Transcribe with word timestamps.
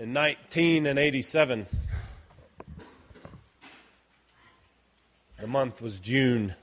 in 0.00 0.14
1987. 0.14 1.66
The 5.38 5.46
month 5.46 5.82
was 5.82 6.00
June. 6.00 6.54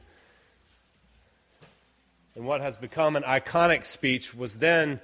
And 2.36 2.46
what 2.46 2.62
has 2.62 2.78
become 2.78 3.16
an 3.16 3.22
iconic 3.22 3.86
speech 3.86 4.34
was 4.34 4.56
then 4.56 5.00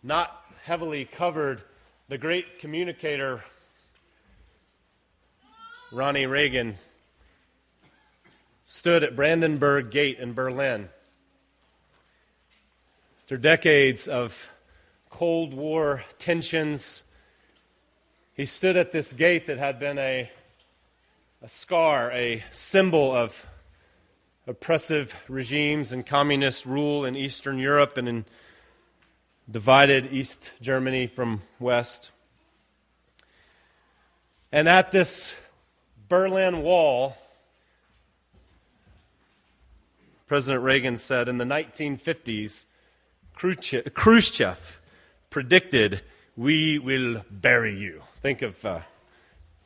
not 0.00 0.44
heavily 0.62 1.06
covered. 1.06 1.60
The 2.08 2.18
great 2.18 2.60
communicator, 2.60 3.42
Ronnie 5.90 6.26
Reagan, 6.26 6.76
stood 8.64 9.02
at 9.02 9.16
Brandenburg 9.16 9.90
Gate 9.90 10.20
in 10.20 10.34
Berlin. 10.34 10.88
Through 13.24 13.38
decades 13.38 14.06
of 14.06 14.50
Cold 15.10 15.52
War 15.52 16.04
tensions, 16.20 17.02
he 18.36 18.44
stood 18.44 18.76
at 18.76 18.92
this 18.92 19.14
gate 19.14 19.46
that 19.46 19.56
had 19.56 19.80
been 19.80 19.98
a, 19.98 20.30
a 21.40 21.48
scar, 21.48 22.10
a 22.12 22.44
symbol 22.50 23.10
of 23.10 23.46
oppressive 24.46 25.16
regimes 25.26 25.90
and 25.90 26.04
communist 26.04 26.66
rule 26.66 27.06
in 27.06 27.16
Eastern 27.16 27.58
Europe 27.58 27.96
and 27.96 28.08
in 28.08 28.24
divided 29.50 30.12
East 30.12 30.50
Germany 30.60 31.06
from 31.06 31.40
West. 31.58 32.10
And 34.52 34.68
at 34.68 34.92
this 34.92 35.34
Berlin 36.08 36.62
Wall, 36.62 37.16
President 40.26 40.62
Reagan 40.62 40.98
said 40.98 41.28
in 41.28 41.38
the 41.38 41.44
1950s, 41.44 42.66
Khrushchev 43.34 44.80
predicted, 45.30 46.02
We 46.36 46.78
will 46.78 47.24
bury 47.30 47.74
you. 47.74 48.02
Think 48.20 48.42
of 48.42 48.62
uh, 48.62 48.80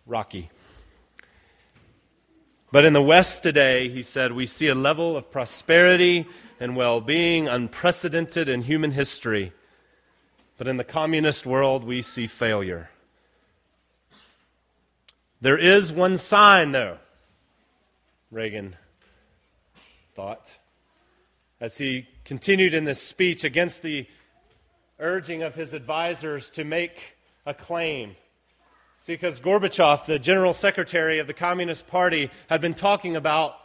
Rocky. 0.06 0.50
But 2.70 2.84
in 2.84 2.92
the 2.92 3.02
West 3.02 3.42
today, 3.42 3.88
he 3.88 4.04
said, 4.04 4.30
we 4.30 4.46
see 4.46 4.68
a 4.68 4.74
level 4.76 5.16
of 5.16 5.32
prosperity 5.32 6.28
and 6.60 6.76
well 6.76 7.00
being 7.00 7.48
unprecedented 7.48 8.48
in 8.48 8.62
human 8.62 8.92
history. 8.92 9.52
But 10.58 10.68
in 10.68 10.76
the 10.76 10.84
communist 10.84 11.44
world, 11.44 11.82
we 11.82 12.02
see 12.02 12.28
failure. 12.28 12.90
There 15.40 15.58
is 15.58 15.90
one 15.92 16.18
sign, 16.18 16.70
though, 16.70 16.98
Reagan 18.30 18.76
thought, 20.14 20.56
as 21.60 21.78
he 21.78 22.06
continued 22.24 22.74
in 22.74 22.84
this 22.84 23.02
speech 23.02 23.42
against 23.42 23.82
the 23.82 24.06
urging 25.00 25.42
of 25.42 25.54
his 25.54 25.72
advisors 25.72 26.50
to 26.50 26.64
make 26.64 27.16
a 27.46 27.54
claim. 27.54 28.14
See, 28.98 29.14
because 29.14 29.40
Gorbachev, 29.40 30.04
the 30.06 30.18
general 30.18 30.52
secretary 30.52 31.18
of 31.18 31.26
the 31.26 31.32
Communist 31.32 31.86
Party, 31.86 32.30
had 32.48 32.60
been 32.60 32.74
talking 32.74 33.16
about 33.16 33.56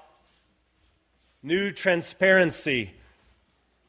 new 1.44 1.72
transparency 1.72 2.94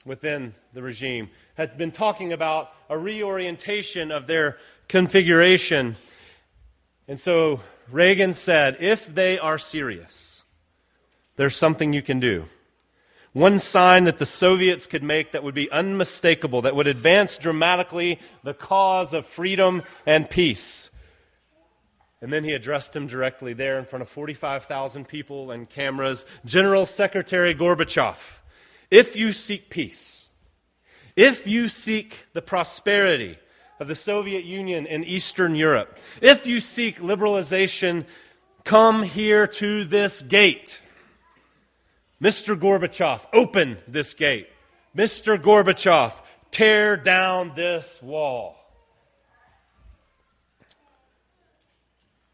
within 0.04 0.54
the 0.72 0.82
regime, 0.82 1.30
had 1.54 1.78
been 1.78 1.92
talking 1.92 2.32
about 2.32 2.72
a 2.90 2.98
reorientation 2.98 4.10
of 4.10 4.26
their 4.26 4.58
configuration. 4.88 5.96
And 7.08 7.18
so 7.18 7.60
Reagan 7.90 8.32
said, 8.32 8.76
if 8.80 9.06
they 9.06 9.38
are 9.38 9.58
serious, 9.58 10.42
there's 11.36 11.56
something 11.56 11.92
you 11.92 12.02
can 12.02 12.18
do. 12.18 12.46
One 13.36 13.58
sign 13.58 14.04
that 14.04 14.16
the 14.16 14.24
Soviets 14.24 14.86
could 14.86 15.02
make 15.02 15.32
that 15.32 15.42
would 15.42 15.54
be 15.54 15.70
unmistakable, 15.70 16.62
that 16.62 16.74
would 16.74 16.86
advance 16.86 17.36
dramatically 17.36 18.18
the 18.42 18.54
cause 18.54 19.12
of 19.12 19.26
freedom 19.26 19.82
and 20.06 20.30
peace. 20.30 20.88
And 22.22 22.32
then 22.32 22.44
he 22.44 22.54
addressed 22.54 22.96
him 22.96 23.06
directly 23.06 23.52
there 23.52 23.78
in 23.78 23.84
front 23.84 24.00
of 24.00 24.08
45,000 24.08 25.06
people 25.06 25.50
and 25.50 25.68
cameras 25.68 26.24
General 26.46 26.86
Secretary 26.86 27.54
Gorbachev, 27.54 28.38
if 28.90 29.14
you 29.14 29.34
seek 29.34 29.68
peace, 29.68 30.30
if 31.14 31.46
you 31.46 31.68
seek 31.68 32.28
the 32.32 32.40
prosperity 32.40 33.36
of 33.78 33.86
the 33.86 33.94
Soviet 33.94 34.46
Union 34.46 34.86
and 34.86 35.04
Eastern 35.04 35.54
Europe, 35.54 35.98
if 36.22 36.46
you 36.46 36.58
seek 36.58 37.00
liberalization, 37.00 38.06
come 38.64 39.02
here 39.02 39.46
to 39.46 39.84
this 39.84 40.22
gate. 40.22 40.80
Mr. 42.20 42.58
Gorbachev, 42.58 43.26
open 43.32 43.76
this 43.86 44.14
gate. 44.14 44.48
Mr. 44.96 45.36
Gorbachev, 45.40 46.14
tear 46.50 46.96
down 46.96 47.52
this 47.54 48.02
wall. 48.02 48.56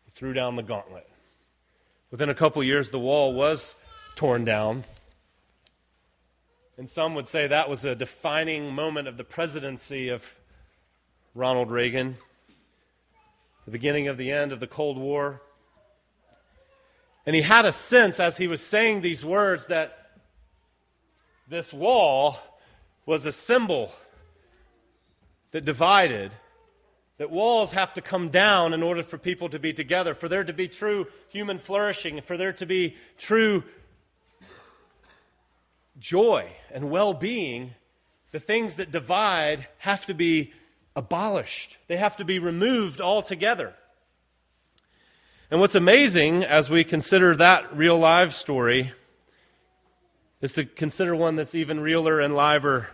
He 0.04 0.12
threw 0.12 0.32
down 0.32 0.54
the 0.54 0.62
gauntlet. 0.62 1.08
Within 2.12 2.28
a 2.28 2.34
couple 2.34 2.62
years, 2.62 2.90
the 2.90 2.98
wall 3.00 3.32
was 3.32 3.74
torn 4.14 4.44
down. 4.44 4.84
And 6.78 6.88
some 6.88 7.14
would 7.16 7.26
say 7.26 7.48
that 7.48 7.68
was 7.68 7.84
a 7.84 7.96
defining 7.96 8.72
moment 8.74 9.08
of 9.08 9.16
the 9.16 9.24
presidency 9.24 10.08
of 10.08 10.34
Ronald 11.34 11.70
Reagan, 11.70 12.18
the 13.64 13.70
beginning 13.70 14.06
of 14.06 14.16
the 14.16 14.30
end 14.30 14.52
of 14.52 14.60
the 14.60 14.66
Cold 14.66 14.98
War. 14.98 15.42
And 17.24 17.36
he 17.36 17.42
had 17.42 17.64
a 17.64 17.72
sense 17.72 18.18
as 18.18 18.36
he 18.36 18.48
was 18.48 18.64
saying 18.64 19.00
these 19.00 19.24
words 19.24 19.68
that 19.68 20.10
this 21.48 21.72
wall 21.72 22.38
was 23.06 23.26
a 23.26 23.32
symbol 23.32 23.92
that 25.52 25.64
divided, 25.64 26.32
that 27.18 27.30
walls 27.30 27.72
have 27.72 27.94
to 27.94 28.00
come 28.00 28.30
down 28.30 28.74
in 28.74 28.82
order 28.82 29.02
for 29.02 29.18
people 29.18 29.48
to 29.50 29.58
be 29.58 29.72
together, 29.72 30.14
for 30.14 30.28
there 30.28 30.44
to 30.44 30.52
be 30.52 30.66
true 30.66 31.06
human 31.28 31.58
flourishing, 31.58 32.20
for 32.22 32.36
there 32.36 32.52
to 32.54 32.66
be 32.66 32.96
true 33.18 33.62
joy 35.98 36.50
and 36.70 36.90
well 36.90 37.14
being. 37.14 37.74
The 38.32 38.40
things 38.40 38.76
that 38.76 38.90
divide 38.90 39.68
have 39.78 40.06
to 40.06 40.14
be 40.14 40.52
abolished, 40.96 41.76
they 41.86 41.98
have 41.98 42.16
to 42.16 42.24
be 42.24 42.38
removed 42.38 43.00
altogether. 43.00 43.74
And 45.52 45.60
what's 45.60 45.74
amazing 45.74 46.44
as 46.44 46.70
we 46.70 46.82
consider 46.82 47.36
that 47.36 47.76
real 47.76 47.98
live 47.98 48.32
story 48.32 48.94
is 50.40 50.54
to 50.54 50.64
consider 50.64 51.14
one 51.14 51.36
that's 51.36 51.54
even 51.54 51.78
realer 51.78 52.20
and 52.20 52.34
liver, 52.34 52.88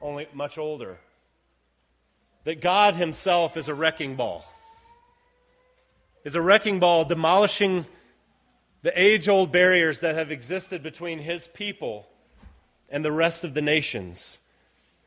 only 0.00 0.26
much 0.34 0.58
older. 0.58 0.98
That 2.42 2.60
God 2.60 2.96
Himself 2.96 3.56
is 3.56 3.68
a 3.68 3.74
wrecking 3.74 4.16
ball, 4.16 4.44
is 6.24 6.34
a 6.34 6.42
wrecking 6.42 6.80
ball 6.80 7.04
demolishing 7.04 7.86
the 8.82 9.00
age 9.00 9.28
old 9.28 9.52
barriers 9.52 10.00
that 10.00 10.16
have 10.16 10.32
existed 10.32 10.82
between 10.82 11.20
His 11.20 11.46
people 11.46 12.08
and 12.90 13.04
the 13.04 13.12
rest 13.12 13.44
of 13.44 13.54
the 13.54 13.62
nations. 13.62 14.40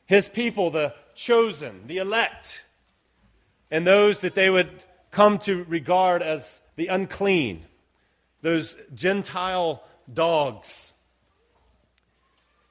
His 0.06 0.30
people, 0.30 0.70
the 0.70 0.94
chosen, 1.14 1.88
the 1.88 1.98
elect, 1.98 2.64
and 3.70 3.86
those 3.86 4.22
that 4.22 4.34
they 4.34 4.50
would 4.50 4.70
come 5.16 5.40
to 5.40 5.64
regard 5.70 6.22
as 6.22 6.60
the 6.76 6.88
unclean, 6.88 7.66
those 8.42 8.76
Gentile 8.94 9.82
dogs. 10.14 10.92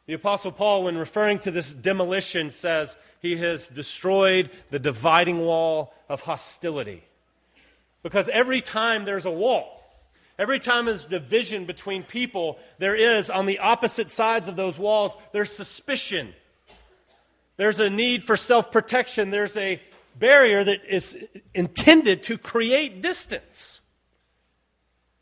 The 0.04 0.12
Apostle 0.12 0.52
Paul, 0.52 0.84
when 0.84 0.98
referring 0.98 1.38
to 1.40 1.50
this 1.50 1.72
demolition, 1.72 2.50
says 2.50 2.98
he 3.22 3.36
has 3.36 3.68
destroyed 3.68 4.50
the 4.68 4.78
dividing 4.78 5.38
wall 5.38 5.94
of 6.06 6.20
hostility. 6.20 7.02
Because 8.02 8.28
every 8.28 8.60
time 8.60 9.06
there's 9.06 9.24
a 9.24 9.30
wall, 9.30 9.82
every 10.38 10.58
time 10.58 10.84
there's 10.84 11.06
division 11.06 11.64
between 11.64 12.02
people, 12.02 12.58
there 12.78 12.94
is, 12.94 13.30
on 13.30 13.46
the 13.46 13.60
opposite 13.60 14.10
sides 14.10 14.48
of 14.48 14.56
those 14.56 14.78
walls, 14.78 15.16
there's 15.32 15.50
suspicion. 15.50 16.34
There's 17.56 17.80
a 17.80 17.88
need 17.88 18.22
for 18.22 18.36
self 18.36 18.70
protection. 18.70 19.30
There's 19.30 19.56
a 19.56 19.80
barrier 20.14 20.64
that 20.64 20.84
is 20.86 21.16
intended 21.54 22.22
to 22.24 22.38
create 22.38 23.02
distance. 23.02 23.80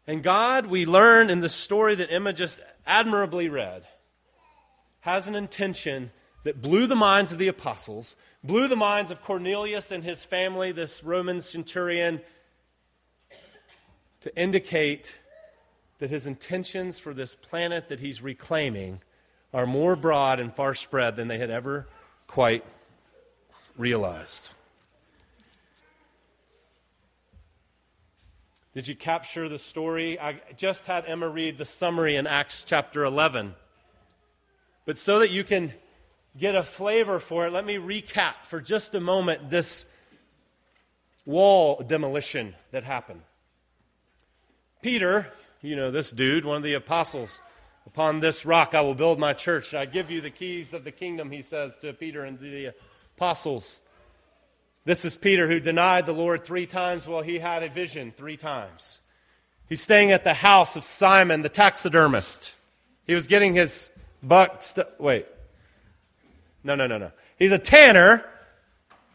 And 0.07 0.23
God, 0.23 0.67
we 0.67 0.85
learn 0.85 1.31
in 1.31 1.41
the 1.41 1.49
story 1.49 1.95
that 1.95 2.13
Emma 2.13 2.33
just 2.33 2.61
admirably 2.87 3.49
read, 3.49 3.85
has 5.01 5.29
an 5.29 5.35
intention 5.35 6.11
that 6.45 6.61
blew 6.61 6.87
the 6.87 6.97
minds 6.97 7.33
of 7.33 7.39
the 7.39 7.49
apostles, 7.49 8.17
blew 8.43 8.67
the 8.67 8.77
minds 8.77 9.11
of 9.11 9.23
Cornelius 9.23 9.91
and 9.93 10.03
his 10.03 10.25
family, 10.25 10.73
this 10.73 11.05
Roman 11.05 11.41
centurion, 11.41 12.21
to 14.21 14.37
indicate 14.37 15.15
that 15.99 16.11
his 16.11 16.27
intentions 16.27 16.99
for 16.99 17.15
this 17.15 17.35
planet 17.35 17.89
that 17.89 18.01
he's 18.01 18.21
reclaiming 18.21 19.01
are 19.55 19.67
more 19.67 19.95
broad 19.95 20.41
and 20.41 20.53
far 20.55 20.75
spread 20.75 21.15
than 21.15 21.29
they 21.29 21.39
had 21.39 21.51
ever 21.51 21.87
quite 22.27 22.65
realized. 23.77 24.51
Did 28.75 28.89
you 28.89 28.97
capture 28.97 29.51
the 29.51 29.59
story? 29.59 30.19
I 30.19 30.41
just 30.57 30.87
had 30.87 31.05
Emma 31.07 31.29
read 31.29 31.59
the 31.59 31.67
summary 31.67 32.17
in 32.17 32.27
Acts 32.27 32.65
chapter 32.65 33.05
11. 33.05 33.55
But 34.87 34.97
so 34.97 35.19
that 35.19 35.31
you 35.31 35.45
can 35.45 35.75
get 36.39 36.55
a 36.55 36.63
flavor 36.63 37.19
for 37.19 37.47
it, 37.47 37.53
let 37.53 37.67
me 37.67 37.77
recap 37.77 38.47
for 38.47 38.63
just 38.63 38.95
a 38.95 39.01
moment 39.01 39.51
this 39.51 39.85
wall 41.27 41.85
demolition 41.87 42.55
that 42.71 42.85
happened. 42.85 43.21
Peter, 44.81 45.29
you 45.61 45.77
know 45.77 45.91
this 45.91 46.11
dude, 46.11 46.47
one 46.47 46.57
of 46.57 46.63
the 46.63 46.73
apostles, 46.73 47.43
upon 47.87 48.21
this 48.21 48.47
rock 48.47 48.75
I 48.75 48.81
will 48.81 48.95
build 48.95 49.19
my 49.19 49.35
church. 49.35 49.75
I 49.75 49.85
give 49.85 50.11
you 50.11 50.23
the 50.23 50.31
keys 50.31 50.73
of 50.73 50.85
the 50.85 50.93
kingdom, 50.93 51.31
he 51.31 51.43
says 51.43 51.77
to 51.79 51.93
Peter 51.93 52.25
and 52.25 52.39
the 52.39 52.73
apostles. 53.17 53.83
This 54.85 55.05
is 55.05 55.17
Peter 55.17 55.47
who 55.47 55.61
denied 55.61 56.07
the 56.07 56.13
Lord 56.13 56.45
three 56.45 56.67
times 56.67 57.07
while 57.07 57.23
he 57.23 57.39
had 57.39 57.63
a 57.63 57.69
vision 57.69 58.13
three 58.17 58.37
times. 58.37 59.01
He's 59.69 59.81
staying 59.81 60.11
at 60.11 60.25
the 60.25 60.35
house 60.35 60.75
of 60.75 60.83
Simon 60.83 61.43
the 61.43 61.49
taxidermist. 61.49 62.57
He 63.07 63.15
was 63.15 63.29
getting 63.29 63.55
his 63.55 63.93
buck. 64.23 64.63
St- 64.63 64.87
wait. 64.99 65.27
No, 66.65 66.75
no, 66.75 66.87
no, 66.87 66.99
no. 66.99 67.13
He's 67.39 67.53
a 67.53 67.59
tanner, 67.59 68.25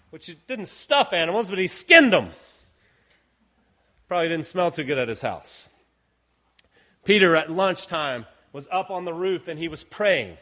which 0.10 0.36
didn't 0.48 0.68
stuff 0.68 1.12
animals, 1.12 1.50
but 1.50 1.60
he 1.60 1.68
skinned 1.68 2.14
them. 2.14 2.32
Probably 4.08 4.30
didn't 4.30 4.46
smell 4.46 4.72
too 4.72 4.86
good 4.86 4.98
at 4.98 5.10
his 5.10 5.22
house. 5.22 5.70
Peter 7.04 7.36
at 7.36 7.52
lunchtime 7.52 8.26
was 8.54 8.68
up 8.72 8.90
on 8.90 9.04
the 9.04 9.14
roof 9.14 9.48
and 9.48 9.60
he 9.60 9.68
was 9.68 9.84
praying, 9.84 10.38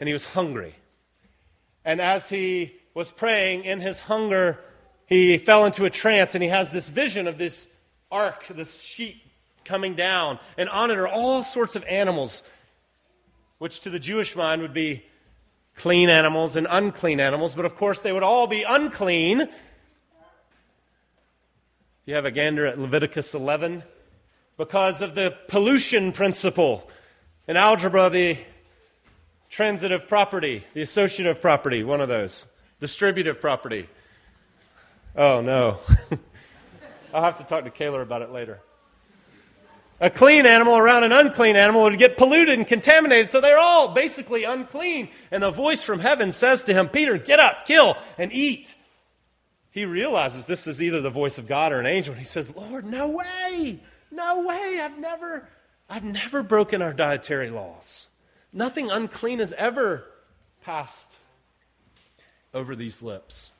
and 0.00 0.08
he 0.08 0.12
was 0.12 0.24
hungry. 0.24 0.74
And 1.84 2.00
as 2.00 2.28
he 2.28 2.80
was 2.94 3.10
praying 3.10 3.64
in 3.64 3.80
his 3.80 4.00
hunger, 4.00 4.58
he 5.06 5.36
fell 5.36 5.66
into 5.66 5.84
a 5.84 5.90
trance 5.90 6.34
and 6.34 6.42
he 6.42 6.48
has 6.48 6.70
this 6.70 6.88
vision 6.88 7.26
of 7.26 7.36
this 7.36 7.68
ark, 8.10 8.46
this 8.48 8.80
sheet 8.80 9.20
coming 9.64 9.94
down, 9.94 10.38
and 10.56 10.68
on 10.68 10.90
it 10.90 10.98
are 10.98 11.08
all 11.08 11.42
sorts 11.42 11.74
of 11.74 11.84
animals, 11.84 12.44
which 13.58 13.80
to 13.80 13.90
the 13.90 13.98
Jewish 13.98 14.36
mind 14.36 14.62
would 14.62 14.74
be 14.74 15.04
clean 15.74 16.08
animals 16.08 16.54
and 16.54 16.66
unclean 16.70 17.18
animals, 17.18 17.54
but 17.54 17.64
of 17.64 17.76
course 17.76 18.00
they 18.00 18.12
would 18.12 18.22
all 18.22 18.46
be 18.46 18.62
unclean. 18.62 19.48
You 22.06 22.14
have 22.14 22.26
a 22.26 22.30
gander 22.30 22.66
at 22.66 22.78
Leviticus 22.78 23.34
11 23.34 23.82
because 24.56 25.02
of 25.02 25.14
the 25.14 25.36
pollution 25.48 26.12
principle. 26.12 26.88
In 27.48 27.56
algebra, 27.56 28.10
the 28.10 28.38
transitive 29.50 30.06
property, 30.06 30.64
the 30.74 30.82
associative 30.82 31.40
property, 31.40 31.82
one 31.82 32.00
of 32.00 32.08
those, 32.08 32.46
distributive 32.80 33.40
property. 33.40 33.88
Oh, 35.16 35.40
no. 35.40 35.80
I'll 37.14 37.22
have 37.22 37.38
to 37.38 37.44
talk 37.44 37.64
to 37.64 37.70
Kayla 37.70 38.02
about 38.02 38.22
it 38.22 38.30
later. 38.30 38.60
A 40.00 40.10
clean 40.10 40.44
animal 40.44 40.76
around 40.76 41.04
an 41.04 41.12
unclean 41.12 41.54
animal 41.54 41.84
would 41.84 41.98
get 41.98 42.16
polluted 42.16 42.58
and 42.58 42.66
contaminated, 42.66 43.30
so 43.30 43.40
they're 43.40 43.58
all 43.58 43.94
basically 43.94 44.42
unclean. 44.42 45.08
And 45.30 45.42
the 45.42 45.52
voice 45.52 45.82
from 45.82 46.00
heaven 46.00 46.32
says 46.32 46.64
to 46.64 46.74
him, 46.74 46.88
Peter, 46.88 47.16
get 47.16 47.38
up, 47.38 47.64
kill, 47.64 47.96
and 48.18 48.32
eat. 48.32 48.74
He 49.70 49.84
realizes 49.84 50.46
this 50.46 50.66
is 50.66 50.82
either 50.82 51.00
the 51.00 51.10
voice 51.10 51.38
of 51.38 51.46
God 51.46 51.72
or 51.72 51.80
an 51.80 51.86
angel, 51.86 52.12
and 52.12 52.18
he 52.18 52.24
says, 52.24 52.54
Lord, 52.54 52.84
no 52.84 53.08
way, 53.08 53.80
no 54.10 54.46
way, 54.46 54.80
I've 54.80 54.98
never, 54.98 55.48
I've 55.88 56.04
never 56.04 56.42
broken 56.42 56.82
our 56.82 56.92
dietary 56.92 57.50
laws. 57.50 58.08
Nothing 58.52 58.90
unclean 58.90 59.38
has 59.38 59.52
ever 59.52 60.04
passed 60.62 61.16
over 62.54 62.74
these 62.76 63.02
lips. 63.02 63.52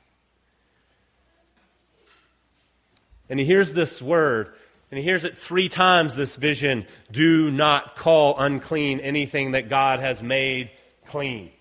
And 3.29 3.39
he 3.39 3.45
hears 3.45 3.73
this 3.73 4.01
word, 4.01 4.53
and 4.91 4.97
he 4.97 5.03
hears 5.03 5.23
it 5.23 5.37
three 5.37 5.67
times 5.67 6.15
this 6.15 6.35
vision 6.35 6.85
do 7.11 7.51
not 7.51 7.95
call 7.95 8.37
unclean 8.39 8.99
anything 8.99 9.51
that 9.51 9.67
God 9.67 9.99
has 9.99 10.21
made 10.21 10.71
clean. 11.07 11.51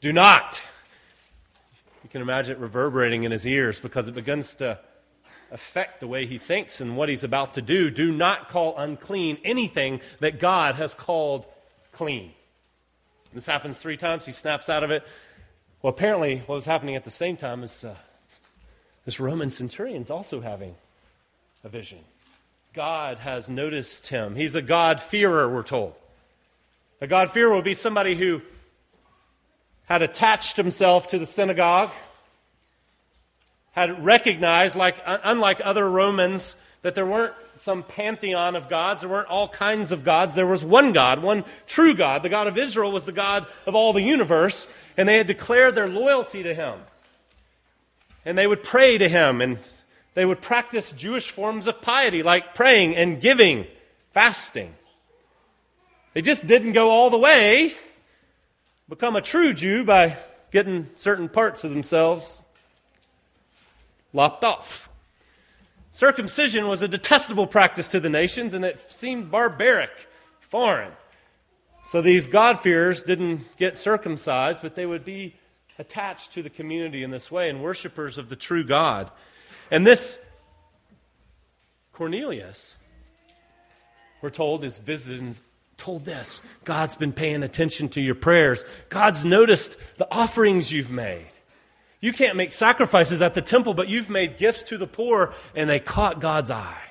Do 0.00 0.12
not. 0.12 0.62
You 2.02 2.10
can 2.10 2.22
imagine 2.22 2.56
it 2.56 2.58
reverberating 2.60 3.24
in 3.24 3.30
his 3.30 3.46
ears 3.46 3.78
because 3.78 4.08
it 4.08 4.14
begins 4.14 4.56
to 4.56 4.78
affect 5.52 6.00
the 6.00 6.06
way 6.06 6.26
he 6.26 6.38
thinks 6.38 6.80
and 6.80 6.96
what 6.96 7.08
he's 7.08 7.24
about 7.24 7.54
to 7.54 7.62
do. 7.62 7.90
Do 7.90 8.12
not 8.12 8.48
call 8.48 8.76
unclean 8.78 9.38
anything 9.44 10.00
that 10.20 10.40
God 10.40 10.76
has 10.76 10.94
called 10.94 11.46
clean. 11.92 12.32
This 13.32 13.46
happens 13.46 13.78
three 13.78 13.96
times. 13.96 14.26
He 14.26 14.32
snaps 14.32 14.68
out 14.68 14.82
of 14.82 14.90
it. 14.90 15.04
Well, 15.82 15.94
apparently, 15.94 16.42
what 16.44 16.56
was 16.56 16.66
happening 16.66 16.94
at 16.94 17.04
the 17.04 17.10
same 17.10 17.38
time 17.38 17.62
is 17.62 17.84
uh, 17.84 17.94
this 19.06 19.18
Roman 19.18 19.48
centurion's 19.48 20.10
also 20.10 20.42
having 20.42 20.74
a 21.64 21.70
vision. 21.70 22.00
God 22.74 23.18
has 23.20 23.48
noticed 23.48 24.08
him. 24.08 24.36
He's 24.36 24.54
a 24.54 24.60
God-fearer, 24.60 25.48
we're 25.48 25.62
told. 25.62 25.94
A 27.00 27.06
God-fearer 27.06 27.54
would 27.54 27.64
be 27.64 27.72
somebody 27.72 28.14
who 28.14 28.42
had 29.86 30.02
attached 30.02 30.58
himself 30.58 31.06
to 31.08 31.18
the 31.18 31.24
synagogue, 31.24 31.90
had 33.72 34.04
recognized, 34.04 34.76
like, 34.76 34.96
unlike 35.06 35.62
other 35.64 35.88
Romans, 35.88 36.56
that 36.82 36.94
there 36.94 37.06
weren't 37.06 37.34
some 37.56 37.82
pantheon 37.82 38.56
of 38.56 38.68
gods. 38.68 39.00
There 39.00 39.10
weren't 39.10 39.28
all 39.28 39.48
kinds 39.48 39.92
of 39.92 40.04
gods. 40.04 40.34
There 40.34 40.46
was 40.46 40.64
one 40.64 40.92
God, 40.92 41.22
one 41.22 41.44
true 41.66 41.94
God. 41.94 42.22
The 42.22 42.28
God 42.28 42.46
of 42.46 42.56
Israel 42.56 42.90
was 42.90 43.04
the 43.04 43.12
God 43.12 43.46
of 43.66 43.74
all 43.74 43.92
the 43.92 44.02
universe, 44.02 44.66
and 44.96 45.08
they 45.08 45.18
had 45.18 45.26
declared 45.26 45.74
their 45.74 45.88
loyalty 45.88 46.42
to 46.42 46.54
him 46.54 46.80
and 48.24 48.36
they 48.36 48.46
would 48.46 48.62
pray 48.62 48.98
to 48.98 49.08
him 49.08 49.40
and 49.40 49.58
they 50.14 50.24
would 50.24 50.40
practice 50.40 50.92
Jewish 50.92 51.30
forms 51.30 51.66
of 51.66 51.80
piety 51.80 52.22
like 52.22 52.54
praying 52.54 52.96
and 52.96 53.20
giving, 53.20 53.66
fasting. 54.12 54.74
They 56.14 56.22
just 56.22 56.46
didn't 56.46 56.72
go 56.72 56.90
all 56.90 57.10
the 57.10 57.18
way, 57.18 57.74
become 58.88 59.16
a 59.16 59.20
true 59.20 59.52
Jew 59.54 59.84
by 59.84 60.16
getting 60.50 60.88
certain 60.96 61.28
parts 61.28 61.62
of 61.62 61.70
themselves 61.70 62.42
lopped 64.12 64.42
off. 64.42 64.89
Circumcision 65.90 66.68
was 66.68 66.82
a 66.82 66.88
detestable 66.88 67.46
practice 67.46 67.88
to 67.88 68.00
the 68.00 68.08
nations 68.08 68.54
and 68.54 68.64
it 68.64 68.80
seemed 68.88 69.30
barbaric, 69.30 69.90
foreign. 70.40 70.92
So 71.84 72.00
these 72.02 72.28
God-fearers 72.28 73.02
didn't 73.02 73.56
get 73.56 73.76
circumcised, 73.76 74.62
but 74.62 74.74
they 74.74 74.86
would 74.86 75.04
be 75.04 75.34
attached 75.78 76.32
to 76.32 76.42
the 76.42 76.50
community 76.50 77.02
in 77.02 77.10
this 77.10 77.30
way 77.30 77.48
and 77.48 77.62
worshipers 77.62 78.18
of 78.18 78.28
the 78.28 78.36
true 78.36 78.64
God. 78.64 79.10
And 79.70 79.86
this 79.86 80.20
Cornelius, 81.92 82.76
we're 84.22 84.30
told, 84.30 84.64
is 84.64 84.78
visited 84.78 85.20
and 85.20 85.40
told 85.76 86.04
this 86.04 86.42
God's 86.64 86.96
been 86.96 87.12
paying 87.12 87.42
attention 87.42 87.88
to 87.90 88.00
your 88.00 88.14
prayers, 88.14 88.64
God's 88.90 89.24
noticed 89.24 89.76
the 89.96 90.06
offerings 90.10 90.70
you've 90.70 90.90
made. 90.90 91.30
You 92.00 92.12
can't 92.12 92.36
make 92.36 92.52
sacrifices 92.52 93.20
at 93.20 93.34
the 93.34 93.42
temple, 93.42 93.74
but 93.74 93.88
you've 93.88 94.08
made 94.08 94.38
gifts 94.38 94.62
to 94.64 94.78
the 94.78 94.86
poor, 94.86 95.34
and 95.54 95.68
they 95.68 95.80
caught 95.80 96.20
God's 96.20 96.50
eye. 96.50 96.90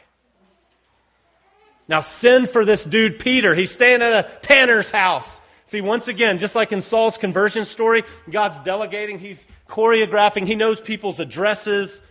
Now, 1.87 2.01
send 2.01 2.49
for 2.51 2.63
this 2.63 2.85
dude, 2.85 3.19
Peter. 3.19 3.55
He's 3.55 3.71
staying 3.71 4.03
at 4.03 4.13
a 4.13 4.39
tanner's 4.41 4.91
house. 4.91 5.41
See, 5.65 5.81
once 5.81 6.07
again, 6.07 6.37
just 6.37 6.53
like 6.53 6.71
in 6.71 6.81
Saul's 6.81 7.17
conversion 7.17 7.65
story, 7.65 8.03
God's 8.29 8.59
delegating, 8.59 9.17
He's 9.17 9.47
choreographing, 9.67 10.45
He 10.45 10.53
knows 10.55 10.79
people's 10.79 11.19
addresses, 11.19 12.03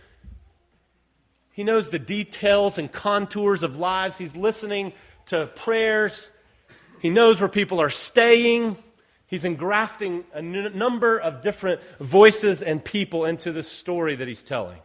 He 1.51 1.63
knows 1.63 1.89
the 1.89 1.99
details 1.99 2.77
and 2.77 2.91
contours 2.91 3.63
of 3.63 3.77
lives, 3.77 4.17
He's 4.17 4.35
listening 4.35 4.91
to 5.27 5.47
prayers, 5.55 6.29
He 7.01 7.09
knows 7.09 7.39
where 7.39 7.49
people 7.49 7.81
are 7.81 7.89
staying. 7.89 8.77
He's 9.29 9.45
engrafting 9.45 10.23
a 10.33 10.39
n- 10.39 10.71
number 10.75 11.19
of 11.19 11.43
different 11.43 11.81
voices 11.99 12.63
and 12.63 12.83
people 12.83 13.25
into 13.25 13.51
this 13.51 13.69
story 13.69 14.15
that 14.15 14.27
he's 14.27 14.43
telling. 14.43 14.79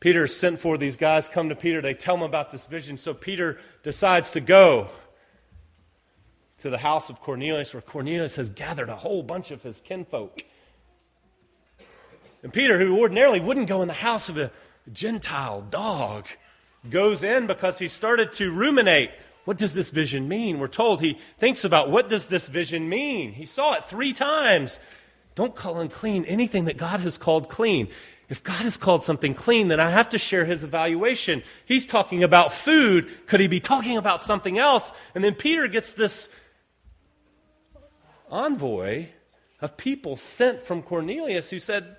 Peter 0.00 0.26
sent 0.26 0.58
for. 0.58 0.78
These 0.78 0.96
guys 0.96 1.28
come 1.28 1.50
to 1.50 1.54
Peter. 1.54 1.82
They 1.82 1.92
tell 1.92 2.14
him 2.14 2.22
about 2.22 2.50
this 2.50 2.64
vision. 2.64 2.96
So 2.96 3.12
Peter 3.12 3.58
decides 3.82 4.30
to 4.30 4.40
go 4.40 4.88
to 6.56 6.70
the 6.70 6.78
house 6.78 7.10
of 7.10 7.20
Cornelius, 7.20 7.74
where 7.74 7.82
Cornelius 7.82 8.36
has 8.36 8.48
gathered 8.48 8.88
a 8.88 8.96
whole 8.96 9.22
bunch 9.22 9.50
of 9.50 9.62
his 9.62 9.82
kinfolk. 9.82 10.42
And 12.42 12.50
Peter, 12.50 12.78
who 12.78 12.98
ordinarily 12.98 13.40
wouldn't 13.40 13.66
go 13.66 13.82
in 13.82 13.88
the 13.88 13.94
house 13.94 14.30
of 14.30 14.38
a 14.38 14.50
Gentile 14.90 15.60
dog, 15.60 16.26
goes 16.88 17.22
in 17.22 17.46
because 17.46 17.78
he 17.78 17.88
started 17.88 18.32
to 18.32 18.50
ruminate. 18.50 19.10
What 19.44 19.56
does 19.56 19.74
this 19.74 19.90
vision 19.90 20.28
mean? 20.28 20.58
We're 20.58 20.68
told 20.68 21.00
he 21.00 21.18
thinks 21.38 21.64
about 21.64 21.90
what 21.90 22.08
does 22.08 22.26
this 22.26 22.48
vision 22.48 22.88
mean? 22.88 23.32
He 23.32 23.46
saw 23.46 23.74
it 23.74 23.84
three 23.84 24.12
times. 24.12 24.78
Don't 25.34 25.54
call 25.54 25.80
unclean 25.80 26.24
anything 26.26 26.66
that 26.66 26.76
God 26.76 27.00
has 27.00 27.16
called 27.16 27.48
clean. 27.48 27.88
If 28.28 28.44
God 28.44 28.62
has 28.62 28.76
called 28.76 29.02
something 29.02 29.34
clean, 29.34 29.68
then 29.68 29.80
I 29.80 29.90
have 29.90 30.10
to 30.10 30.18
share 30.18 30.44
his 30.44 30.62
evaluation. 30.62 31.42
He's 31.64 31.84
talking 31.84 32.22
about 32.22 32.52
food. 32.52 33.08
Could 33.26 33.40
he 33.40 33.48
be 33.48 33.58
talking 33.58 33.96
about 33.96 34.22
something 34.22 34.58
else? 34.58 34.92
And 35.14 35.24
then 35.24 35.34
Peter 35.34 35.66
gets 35.66 35.94
this 35.94 36.28
envoy 38.30 39.06
of 39.60 39.76
people 39.76 40.16
sent 40.16 40.62
from 40.62 40.82
Cornelius 40.82 41.50
who 41.50 41.58
said, 41.58 41.96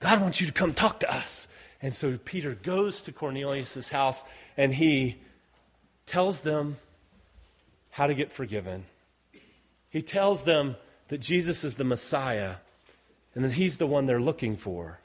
God 0.00 0.20
wants 0.20 0.40
you 0.40 0.46
to 0.46 0.52
come 0.52 0.72
talk 0.72 1.00
to 1.00 1.14
us. 1.14 1.46
And 1.82 1.94
so 1.94 2.16
Peter 2.16 2.54
goes 2.54 3.02
to 3.02 3.12
Cornelius' 3.12 3.88
house 3.88 4.24
and 4.56 4.72
he 4.72 5.20
tells 6.06 6.42
them 6.42 6.76
how 7.90 8.06
to 8.06 8.14
get 8.14 8.32
forgiven. 8.32 8.84
He 9.90 10.02
tells 10.02 10.44
them 10.44 10.76
that 11.08 11.18
Jesus 11.18 11.64
is 11.64 11.74
the 11.76 11.84
Messiah 11.84 12.56
and 13.34 13.44
that 13.44 13.52
He's 13.52 13.78
the 13.78 13.86
one 13.86 14.06
they're 14.06 14.20
looking 14.20 14.56
for. 14.56 14.98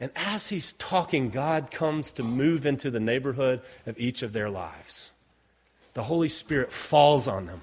And 0.00 0.10
as 0.16 0.48
He's 0.48 0.72
talking, 0.74 1.30
God 1.30 1.70
comes 1.70 2.12
to 2.14 2.22
move 2.22 2.66
into 2.66 2.90
the 2.90 3.00
neighborhood 3.00 3.60
of 3.86 3.98
each 3.98 4.22
of 4.22 4.32
their 4.32 4.50
lives. 4.50 5.12
The 5.94 6.02
Holy 6.02 6.28
Spirit 6.28 6.72
falls 6.72 7.28
on 7.28 7.46
them 7.46 7.62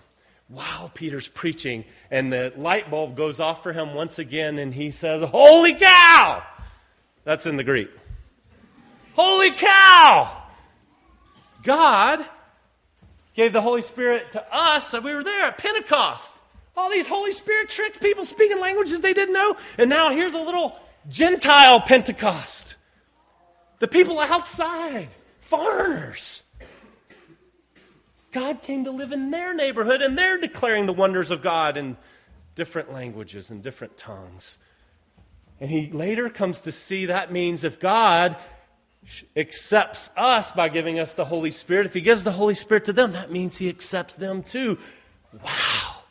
while 0.49 0.89
Peter's 0.93 1.27
preaching, 1.27 1.83
and 2.09 2.31
the 2.31 2.53
light 2.55 2.89
bulb 2.89 3.17
goes 3.17 3.39
off 3.39 3.63
for 3.63 3.73
him 3.73 3.93
once 3.93 4.17
again, 4.17 4.57
and 4.57 4.73
he 4.73 4.91
says, 4.91 5.21
Holy 5.21 5.73
cow! 5.73 6.43
That's 7.25 7.45
in 7.45 7.57
the 7.57 7.63
Greek. 7.63 7.89
Holy 9.13 9.51
cow! 9.51 10.43
God 11.63 12.25
gave 13.37 13.53
the 13.53 13.61
Holy 13.61 13.83
Spirit 13.83 14.31
to 14.31 14.43
us, 14.51 14.93
and 14.95 15.05
we 15.05 15.13
were 15.13 15.23
there 15.23 15.45
at 15.45 15.59
Pentecost. 15.59 16.35
All 16.75 16.89
these 16.89 17.07
Holy 17.07 17.31
Spirit 17.31 17.69
tricked 17.69 18.01
people 18.01 18.25
speaking 18.25 18.59
languages 18.59 18.99
they 18.99 19.13
didn't 19.13 19.33
know, 19.33 19.55
and 19.77 19.89
now 19.89 20.11
here's 20.11 20.33
a 20.33 20.41
little 20.41 20.75
Gentile 21.07 21.79
Pentecost. 21.79 22.75
The 23.79 23.87
people 23.87 24.19
outside, 24.19 25.09
foreigners. 25.39 26.41
God 28.31 28.63
came 28.63 28.85
to 28.85 28.91
live 28.91 29.11
in 29.11 29.29
their 29.29 29.53
neighborhood, 29.53 30.01
and 30.01 30.17
they're 30.17 30.39
declaring 30.39 30.87
the 30.87 30.93
wonders 30.93 31.29
of 31.29 31.43
God 31.43 31.77
in 31.77 31.95
different 32.55 32.91
languages 32.91 33.51
and 33.51 33.61
different 33.61 33.97
tongues. 33.97 34.57
And 35.59 35.69
he 35.69 35.91
later 35.91 36.29
comes 36.29 36.61
to 36.61 36.71
see 36.71 37.05
that 37.05 37.31
means 37.31 37.63
if 37.63 37.79
God 37.79 38.35
accepts 39.35 40.11
us 40.15 40.51
by 40.51 40.69
giving 40.69 40.99
us 40.99 41.13
the 41.13 41.25
Holy 41.25 41.51
Spirit, 41.51 41.85
if 41.85 41.93
he 41.93 42.01
gives 42.01 42.23
the 42.23 42.31
Holy 42.31 42.55
Spirit 42.55 42.85
to 42.85 42.93
them, 42.93 43.13
that 43.13 43.31
means 43.31 43.57
he 43.57 43.69
accepts 43.69 44.15
them 44.15 44.43
too. 44.43 44.77
Wow, 45.43 46.01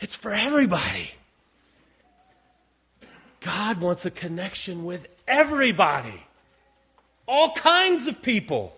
it's 0.00 0.16
for 0.16 0.32
everybody. 0.32 1.12
God 3.40 3.80
wants 3.80 4.04
a 4.04 4.10
connection 4.10 4.84
with 4.84 5.06
everybody, 5.28 6.22
all 7.26 7.52
kinds 7.52 8.06
of 8.06 8.22
people. 8.22 8.76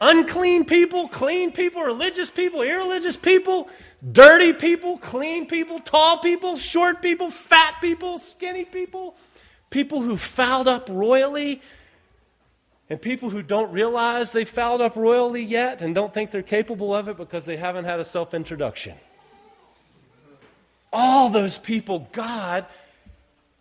Unclean 0.00 0.64
people, 0.64 1.08
clean 1.08 1.52
people, 1.52 1.82
religious 1.82 2.30
people, 2.30 2.62
irreligious 2.62 3.16
people, 3.16 3.68
dirty 4.12 4.52
people, 4.52 4.98
clean 4.98 5.46
people, 5.46 5.78
tall 5.78 6.18
people, 6.18 6.56
short 6.56 7.00
people, 7.00 7.30
fat 7.30 7.76
people, 7.80 8.18
skinny 8.18 8.64
people, 8.64 9.14
people 9.70 10.02
who 10.02 10.16
fouled 10.16 10.68
up 10.68 10.88
royally, 10.90 11.62
and 12.90 13.00
people 13.00 13.30
who 13.30 13.42
don't 13.42 13.72
realize 13.72 14.32
they've 14.32 14.48
fouled 14.48 14.80
up 14.80 14.96
royally 14.96 15.42
yet 15.42 15.80
and 15.80 15.94
don't 15.94 16.12
think 16.12 16.30
they're 16.30 16.42
capable 16.42 16.94
of 16.94 17.08
it 17.08 17.16
because 17.16 17.44
they 17.46 17.56
haven't 17.56 17.84
had 17.84 17.98
a 18.00 18.04
self 18.04 18.34
introduction. 18.34 18.94
All 20.92 21.28
those 21.30 21.58
people, 21.58 22.08
God 22.12 22.66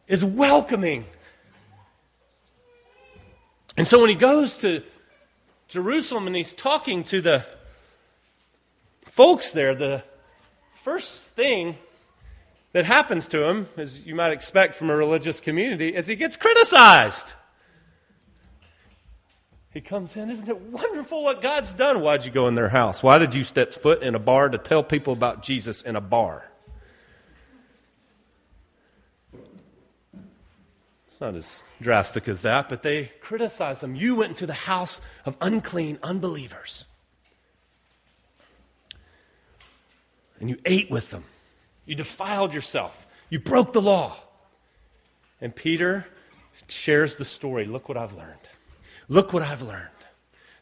is 0.07 0.23
welcoming. 0.23 1.05
And 3.75 3.87
so 3.87 3.99
when 3.99 4.09
he 4.09 4.15
goes 4.15 4.57
to 4.57 4.83
Jerusalem 5.67 6.27
and 6.27 6.35
he's 6.35 6.53
talking 6.53 7.03
to 7.05 7.21
the 7.21 7.45
folks 9.05 9.51
there, 9.51 9.73
the 9.73 10.03
first 10.83 11.29
thing 11.29 11.77
that 12.73 12.85
happens 12.85 13.27
to 13.29 13.47
him, 13.47 13.67
as 13.77 14.05
you 14.05 14.13
might 14.13 14.31
expect 14.31 14.75
from 14.75 14.89
a 14.89 14.95
religious 14.95 15.39
community, 15.39 15.95
is 15.95 16.07
he 16.07 16.15
gets 16.15 16.35
criticized. 16.35 17.33
He 19.73 19.81
comes 19.81 20.15
in, 20.15 20.29
isn't 20.29 20.47
it 20.47 20.61
wonderful 20.61 21.23
what 21.23 21.41
God's 21.41 21.73
done? 21.73 22.01
Why'd 22.01 22.25
you 22.25 22.31
go 22.31 22.47
in 22.47 22.53
their 22.53 22.69
house? 22.69 23.01
Why 23.01 23.17
did 23.17 23.33
you 23.33 23.43
step 23.43 23.73
foot 23.73 24.03
in 24.03 24.13
a 24.13 24.19
bar 24.19 24.49
to 24.49 24.59
tell 24.59 24.83
people 24.83 25.13
about 25.13 25.41
Jesus 25.41 25.81
in 25.81 25.95
a 25.95 26.01
bar? 26.01 26.47
It's 31.07 31.19
not 31.19 31.33
as 31.33 31.63
drastic 31.81 32.27
as 32.27 32.43
that, 32.43 32.69
but 32.69 32.83
they 32.83 33.05
criticize 33.19 33.81
him. 33.81 33.95
You 33.95 34.15
went 34.15 34.29
into 34.29 34.45
the 34.45 34.53
house 34.53 35.01
of 35.25 35.37
unclean 35.41 35.97
unbelievers. 36.03 36.85
And 40.39 40.51
you 40.51 40.57
ate 40.65 40.91
with 40.91 41.09
them. 41.09 41.23
You 41.85 41.95
defiled 41.95 42.53
yourself. 42.53 43.07
You 43.29 43.39
broke 43.39 43.73
the 43.73 43.81
law. 43.81 44.17
And 45.41 45.55
Peter 45.55 46.05
shares 46.67 47.15
the 47.15 47.25
story. 47.25 47.65
Look 47.65 47.89
what 47.89 47.97
I've 47.97 48.13
learned. 48.13 48.37
Look 49.07 49.33
what 49.33 49.43
I've 49.43 49.61
learned. 49.61 49.89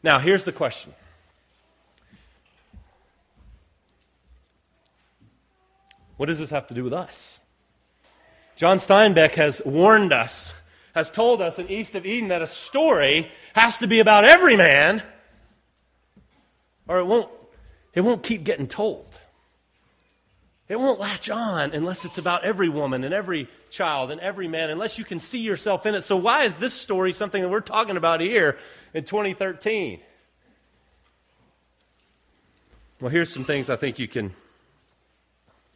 Now, 0.02 0.18
here's 0.18 0.44
the 0.44 0.52
question 0.52 0.92
What 6.16 6.26
does 6.26 6.38
this 6.38 6.50
have 6.50 6.68
to 6.68 6.74
do 6.74 6.84
with 6.84 6.92
us? 6.92 7.40
John 8.54 8.76
Steinbeck 8.76 9.32
has 9.32 9.60
warned 9.64 10.12
us, 10.12 10.54
has 10.94 11.10
told 11.10 11.42
us 11.42 11.58
in 11.58 11.68
East 11.68 11.94
of 11.94 12.06
Eden 12.06 12.28
that 12.28 12.42
a 12.42 12.46
story 12.46 13.28
has 13.54 13.78
to 13.78 13.88
be 13.88 13.98
about 13.98 14.24
every 14.24 14.56
man, 14.56 15.02
or 16.86 16.98
it 16.98 17.06
won't, 17.06 17.28
it 17.94 18.02
won't 18.02 18.22
keep 18.22 18.44
getting 18.44 18.68
told. 18.68 19.18
It 20.72 20.80
won't 20.80 20.98
latch 20.98 21.28
on 21.28 21.74
unless 21.74 22.06
it's 22.06 22.16
about 22.16 22.44
every 22.44 22.70
woman 22.70 23.04
and 23.04 23.12
every 23.12 23.46
child 23.68 24.10
and 24.10 24.18
every 24.22 24.48
man, 24.48 24.70
unless 24.70 24.98
you 24.98 25.04
can 25.04 25.18
see 25.18 25.40
yourself 25.40 25.84
in 25.84 25.94
it. 25.94 26.00
So, 26.00 26.16
why 26.16 26.44
is 26.44 26.56
this 26.56 26.72
story 26.72 27.12
something 27.12 27.42
that 27.42 27.50
we're 27.50 27.60
talking 27.60 27.98
about 27.98 28.22
here 28.22 28.56
in 28.94 29.04
2013? 29.04 30.00
Well, 33.02 33.10
here's 33.10 33.30
some 33.30 33.44
things 33.44 33.68
I 33.68 33.76
think 33.76 33.98
you 33.98 34.08
can, 34.08 34.32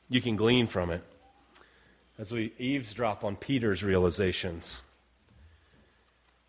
you 0.09 0.23
can 0.23 0.35
glean 0.35 0.67
from 0.67 0.89
it 0.89 1.03
as 2.19 2.33
we 2.33 2.55
eavesdrop 2.59 3.23
on 3.23 3.37
Peter's 3.37 3.85
realizations. 3.85 4.81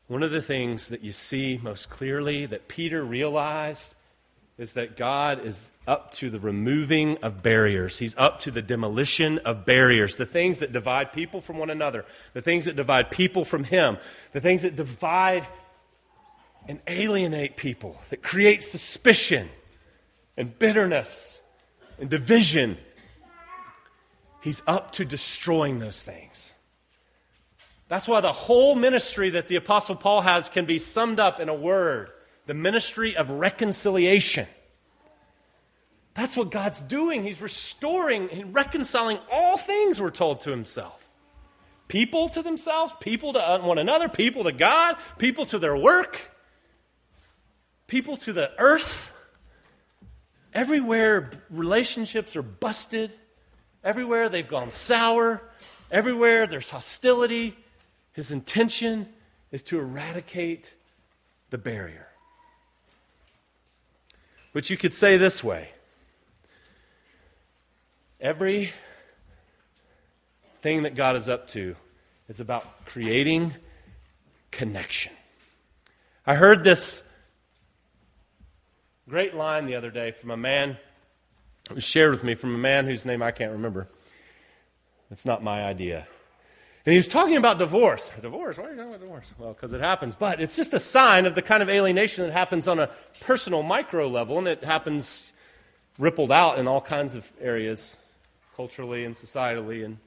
One 0.08 0.24
of 0.24 0.32
the 0.32 0.42
things 0.42 0.88
that 0.88 1.04
you 1.04 1.12
see 1.12 1.60
most 1.62 1.90
clearly 1.90 2.46
that 2.46 2.70
Peter 2.70 3.04
realized 3.04 3.94
is 4.58 4.74
that 4.74 4.98
God 4.98 5.46
is 5.46 5.72
up 5.86 6.12
to 6.14 6.30
the 6.30 6.40
removing 6.40 7.18
of 7.18 7.44
barriers. 7.44 8.00
He's 8.00 8.16
up 8.18 8.40
to 8.42 8.52
the 8.52 8.62
demolition 8.62 9.38
of 9.40 9.66
barriers, 9.66 10.16
the 10.16 10.26
things 10.26 10.60
that 10.60 10.72
divide 10.72 11.14
people 11.14 11.42
from 11.42 11.58
one 11.58 11.70
another, 11.70 12.06
the 12.34 12.42
things 12.42 12.66
that 12.66 12.76
divide 12.76 13.12
people 13.12 13.46
from 13.46 13.64
Him, 13.64 13.98
the 14.32 14.42
things 14.42 14.64
that 14.64 14.76
divide 14.76 15.48
and 16.68 16.80
alienate 16.88 17.56
people, 17.56 18.02
that 18.10 18.24
create 18.24 18.64
suspicion 18.64 19.48
and 20.36 20.58
bitterness 20.58 21.40
and 22.00 22.10
division 22.10 22.78
He's 24.42 24.62
up 24.66 24.94
to 24.94 25.04
destroying 25.04 25.80
those 25.80 26.04
things. 26.04 26.54
That's 27.90 28.08
why 28.08 28.22
the 28.22 28.32
whole 28.32 28.76
ministry 28.76 29.32
that 29.32 29.48
the 29.50 29.56
Apostle 29.58 29.96
Paul 29.96 30.22
has 30.22 30.48
can 30.48 30.66
be 30.66 30.80
summed 30.80 31.20
up 31.20 31.40
in 31.40 31.50
a 31.50 31.54
word 31.54 32.12
the 32.48 32.54
ministry 32.54 33.16
of 33.16 33.30
reconciliation. 33.30 34.48
That's 36.16 36.36
what 36.36 36.50
God's 36.50 36.82
doing. 36.82 37.24
He's 37.24 37.42
restoring 37.42 38.30
and 38.32 38.56
reconciling 38.56 39.20
all 39.32 39.58
things, 39.58 40.02
we're 40.02 40.10
told 40.10 40.42
to 40.42 40.50
Himself. 40.50 41.04
People 41.88 42.28
to 42.30 42.42
themselves, 42.42 42.94
people 43.00 43.34
to 43.34 43.60
one 43.62 43.78
another, 43.78 44.10
people 44.10 44.44
to 44.46 44.52
God, 44.52 44.98
people 45.20 45.46
to 45.46 45.60
their 45.60 45.78
work, 45.78 46.32
people 47.86 48.18
to 48.18 48.34
the 48.34 48.52
earth. 48.58 49.14
Everywhere 50.54 51.30
relationships 51.50 52.36
are 52.36 52.42
busted, 52.42 53.14
Everywhere 53.88 54.28
they've 54.28 54.46
gone 54.46 54.70
sour, 54.70 55.42
everywhere 55.90 56.46
there's 56.46 56.70
hostility. 56.70 57.56
His 58.12 58.32
intention 58.32 59.08
is 59.50 59.64
to 59.64 59.80
eradicate 59.80 60.74
the 61.52 61.58
barrier. 61.58 62.08
Which 64.52 64.70
you 64.70 64.78
could 64.78 64.94
say 64.94 65.18
this 65.18 65.44
way 65.44 65.70
every 68.20 68.72
thing 70.62 70.84
that 70.84 70.96
God 70.96 71.16
is 71.16 71.30
up 71.30 71.48
to 71.50 71.76
is 72.28 72.40
about 72.40 72.86
creating 72.86 73.54
connection. 74.52 75.14
I 76.26 76.36
heard 76.36 76.64
this 76.64 77.04
great 79.08 79.36
line 79.36 79.66
the 79.66 79.76
other 79.76 79.92
day 79.92 80.12
from 80.12 80.32
a 80.32 80.38
man 80.38 80.78
it 81.70 81.74
was 81.74 81.84
shared 81.84 82.12
with 82.12 82.24
me 82.24 82.34
from 82.34 82.56
a 82.56 82.58
man 82.58 82.86
whose 82.86 83.06
name 83.06 83.22
I 83.22 83.32
can't 83.32 83.52
remember. 83.52 83.90
It's 85.12 85.26
not 85.26 85.44
my 85.44 85.66
idea. 85.66 86.08
And 86.88 86.94
he 86.94 87.00
was 87.00 87.10
talking 87.10 87.36
about 87.36 87.58
divorce. 87.58 88.10
Divorce? 88.22 88.58
Why 88.58 88.64
are 88.64 88.70
you 88.70 88.78
talking 88.78 88.92
about 88.92 89.02
divorce? 89.02 89.30
Well, 89.38 89.52
because 89.52 89.74
it 89.74 89.82
happens. 89.82 90.16
But 90.16 90.40
it's 90.40 90.56
just 90.56 90.74
a 90.74 90.80
sign 90.80 91.26
of 91.26 91.36
the 91.36 91.42
kind 91.42 91.62
of 91.62 91.68
alienation 91.68 92.26
that 92.26 92.32
happens 92.32 92.66
on 92.66 92.80
a 92.80 92.90
personal 93.20 93.62
micro 93.62 94.08
level, 94.08 94.38
and 94.38 94.48
it 94.48 94.64
happens 94.64 95.34
rippled 96.00 96.32
out 96.32 96.60
in 96.60 96.66
all 96.66 96.80
kinds 96.80 97.14
of 97.14 97.30
areas, 97.42 97.98
culturally 98.56 99.04
and 99.04 99.16
societally 99.16 99.84
and 99.84 99.98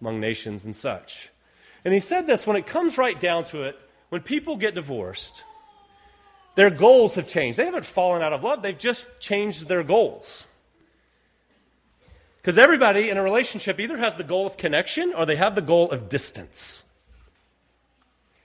among 0.00 0.18
nations 0.18 0.64
and 0.64 0.74
such. 0.74 1.30
And 1.84 1.94
he 1.94 2.00
said 2.00 2.26
this 2.26 2.48
when 2.48 2.56
it 2.56 2.66
comes 2.66 2.98
right 2.98 3.20
down 3.20 3.44
to 3.44 3.62
it, 3.62 3.78
when 4.08 4.20
people 4.20 4.56
get 4.56 4.74
divorced, 4.74 5.44
their 6.56 6.70
goals 6.70 7.14
have 7.14 7.28
changed. 7.28 7.60
They 7.60 7.64
haven't 7.64 7.86
fallen 7.86 8.22
out 8.22 8.32
of 8.32 8.42
love, 8.42 8.60
they've 8.60 8.76
just 8.76 9.20
changed 9.20 9.68
their 9.68 9.84
goals. 9.84 10.48
Because 12.44 12.58
everybody 12.58 13.08
in 13.08 13.16
a 13.16 13.22
relationship 13.22 13.80
either 13.80 13.96
has 13.96 14.16
the 14.16 14.22
goal 14.22 14.46
of 14.46 14.58
connection 14.58 15.14
or 15.16 15.24
they 15.24 15.36
have 15.36 15.54
the 15.54 15.62
goal 15.62 15.90
of 15.90 16.10
distance. 16.10 16.84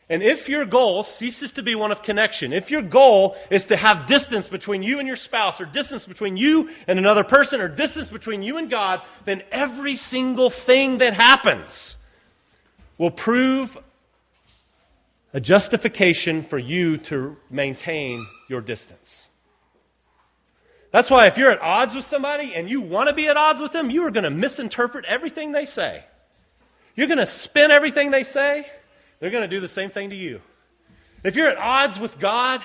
And 0.07 0.23
if 0.23 0.47
your 0.47 0.63
goal 0.63 1.03
ceases 1.03 1.51
to 1.51 1.63
be 1.63 1.75
one 1.75 1.91
of 1.91 2.01
connection, 2.01 2.53
if 2.53 2.71
your 2.71 2.81
goal 2.81 3.35
is 3.51 3.65
to 3.65 3.75
have 3.75 4.07
distance 4.07 4.47
between 4.47 4.83
you 4.83 4.99
and 4.99 5.07
your 5.07 5.17
spouse, 5.17 5.59
or 5.59 5.65
distance 5.65 6.05
between 6.05 6.37
you 6.37 6.69
and 6.87 6.97
another 6.97 7.25
person, 7.25 7.59
or 7.59 7.67
distance 7.67 8.07
between 8.07 8.41
you 8.41 8.55
and 8.55 8.69
God, 8.69 9.01
then 9.25 9.43
every 9.51 9.97
single 9.97 10.49
thing 10.49 10.99
that 10.99 11.13
happens 11.13 11.97
will 12.97 13.11
prove 13.11 13.77
a 15.33 15.41
justification 15.41 16.41
for 16.41 16.57
you 16.57 16.97
to 16.97 17.35
maintain 17.49 18.25
your 18.47 18.61
distance. 18.61 19.28
That's 20.91 21.11
why 21.11 21.27
if 21.27 21.37
you're 21.37 21.51
at 21.51 21.61
odds 21.61 21.93
with 21.93 22.05
somebody 22.05 22.55
and 22.55 22.69
you 22.69 22.81
want 22.81 23.09
to 23.09 23.15
be 23.15 23.27
at 23.27 23.37
odds 23.37 23.61
with 23.61 23.71
them, 23.71 23.89
you 23.89 24.03
are 24.05 24.11
going 24.11 24.23
to 24.23 24.29
misinterpret 24.29 25.05
everything 25.05 25.51
they 25.51 25.65
say. 25.65 26.03
You're 26.95 27.07
going 27.07 27.19
to 27.19 27.25
spin 27.25 27.71
everything 27.71 28.11
they 28.11 28.23
say. 28.23 28.65
They're 29.19 29.29
going 29.29 29.47
to 29.47 29.55
do 29.55 29.59
the 29.59 29.67
same 29.67 29.89
thing 29.89 30.09
to 30.09 30.15
you. 30.15 30.41
If 31.23 31.35
you're 31.35 31.49
at 31.49 31.57
odds 31.57 31.99
with 31.99 32.17
God, 32.19 32.61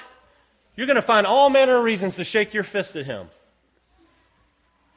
you're 0.77 0.87
going 0.87 0.97
to 0.97 1.03
find 1.03 1.27
all 1.27 1.51
manner 1.51 1.77
of 1.77 1.85
reasons 1.85 2.17
to 2.17 2.25
shake 2.25 2.55
your 2.55 2.65
fist 2.65 2.97
at 2.97 3.05
Him. 3.05 3.29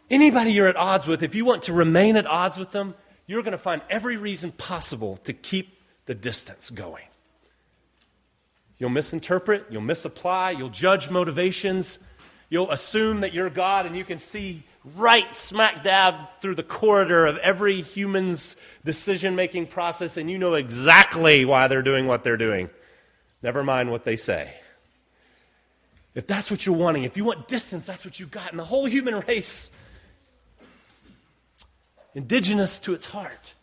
Anybody 0.10 0.52
you're 0.52 0.68
at 0.68 0.78
odds 0.78 1.06
with, 1.06 1.22
if 1.22 1.36
you 1.36 1.44
want 1.44 1.64
to 1.64 1.74
remain 1.74 2.16
at 2.16 2.26
odds 2.26 2.58
with 2.58 2.72
them, 2.72 2.96
you're 3.26 3.44
going 3.44 3.52
to 3.52 3.58
find 3.58 3.82
every 3.90 4.16
reason 4.16 4.54
possible 4.54 5.18
to 5.18 5.34
keep 5.34 5.82
the 6.06 6.16
distance 6.16 6.70
going. 6.70 7.04
You'll 8.78 8.90
misinterpret, 8.92 9.66
you'll 9.70 9.82
misapply, 9.82 10.52
you'll 10.52 10.70
judge 10.70 11.10
motivations, 11.10 12.00
You'll 12.50 12.72
assume 12.72 13.22
that 13.22 13.34
you're 13.34 13.50
God 13.50 13.86
and 13.86 13.98
you 13.98 14.06
can 14.06 14.18
see 14.18 14.64
right 14.96 15.36
smack 15.36 15.84
dab 15.84 16.16
through 16.42 16.56
the 16.56 16.64
corridor 16.64 17.26
of 17.26 17.38
every 17.38 17.82
human's 17.82 18.56
decision 18.86 19.36
making 19.36 19.68
process 19.68 20.16
and 20.16 20.32
you 20.32 20.38
know 20.38 20.54
exactly 20.54 21.44
why 21.44 21.68
they're 21.68 21.82
doing 21.82 22.08
what 22.08 22.24
they're 22.24 22.38
doing. 22.38 22.70
Never 23.44 23.64
mind 23.64 23.92
what 23.92 24.06
they 24.06 24.16
say. 24.16 24.54
If 26.16 26.26
that's 26.26 26.50
what 26.50 26.66
you're 26.66 26.76
wanting, 26.76 27.04
if 27.04 27.18
you 27.18 27.26
want 27.26 27.48
distance, 27.48 27.86
that's 27.86 28.04
what 28.04 28.20
you 28.20 28.26
got. 28.26 28.50
And 28.50 28.60
the 28.60 28.66
whole 28.66 28.86
human 28.86 29.20
race, 29.28 29.70
indigenous 32.16 32.80
to 32.80 32.94
its 32.94 33.06
heart, 33.06 33.54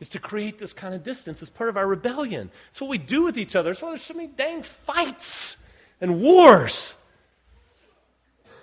is 0.00 0.08
to 0.10 0.18
create 0.18 0.58
this 0.58 0.72
kind 0.72 0.94
of 0.94 1.02
distance 1.02 1.40
It's 1.40 1.50
part 1.50 1.70
of 1.70 1.76
our 1.76 1.86
rebellion. 1.86 2.50
It's 2.68 2.80
what 2.80 2.90
we 2.90 2.98
do 2.98 3.24
with 3.24 3.38
each 3.38 3.56
other. 3.56 3.70
It's 3.70 3.80
why 3.80 3.90
there's 3.90 4.02
so 4.02 4.14
many 4.14 4.28
dang 4.28 4.62
fights 4.62 5.56
and 6.00 6.20
wars. 6.20 6.94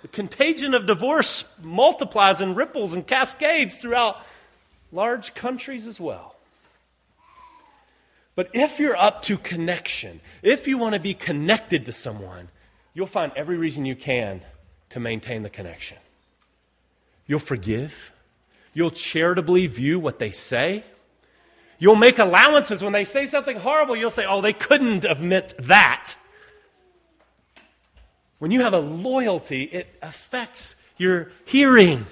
The 0.06 0.12
contagion 0.12 0.72
of 0.72 0.86
divorce 0.86 1.44
multiplies 1.60 2.40
and 2.40 2.56
ripples 2.56 2.94
and 2.94 3.04
cascades 3.04 3.74
throughout 3.74 4.24
large 4.92 5.34
countries 5.34 5.84
as 5.84 6.00
well. 6.00 6.36
But 8.36 8.48
if 8.54 8.78
you're 8.78 8.96
up 8.96 9.22
to 9.22 9.36
connection, 9.36 10.20
if 10.42 10.68
you 10.68 10.78
want 10.78 10.94
to 10.94 11.00
be 11.00 11.12
connected 11.12 11.86
to 11.86 11.92
someone, 11.92 12.50
you'll 12.94 13.08
find 13.08 13.32
every 13.34 13.56
reason 13.56 13.84
you 13.84 13.96
can 13.96 14.42
to 14.90 15.00
maintain 15.00 15.42
the 15.42 15.50
connection. 15.50 15.98
You'll 17.26 17.40
forgive. 17.40 18.12
You'll 18.74 18.92
charitably 18.92 19.66
view 19.66 19.98
what 19.98 20.20
they 20.20 20.30
say. 20.30 20.84
You'll 21.80 21.96
make 21.96 22.20
allowances 22.20 22.80
when 22.80 22.92
they 22.92 23.02
say 23.02 23.26
something 23.26 23.56
horrible. 23.56 23.96
You'll 23.96 24.10
say, 24.10 24.24
oh, 24.24 24.40
they 24.40 24.52
couldn't 24.52 25.02
have 25.02 25.20
meant 25.20 25.54
that. 25.58 26.05
When 28.38 28.50
you 28.50 28.62
have 28.62 28.74
a 28.74 28.78
loyalty, 28.78 29.62
it 29.62 29.86
affects 30.02 30.76
your 30.96 31.30
hearing. 31.44 32.06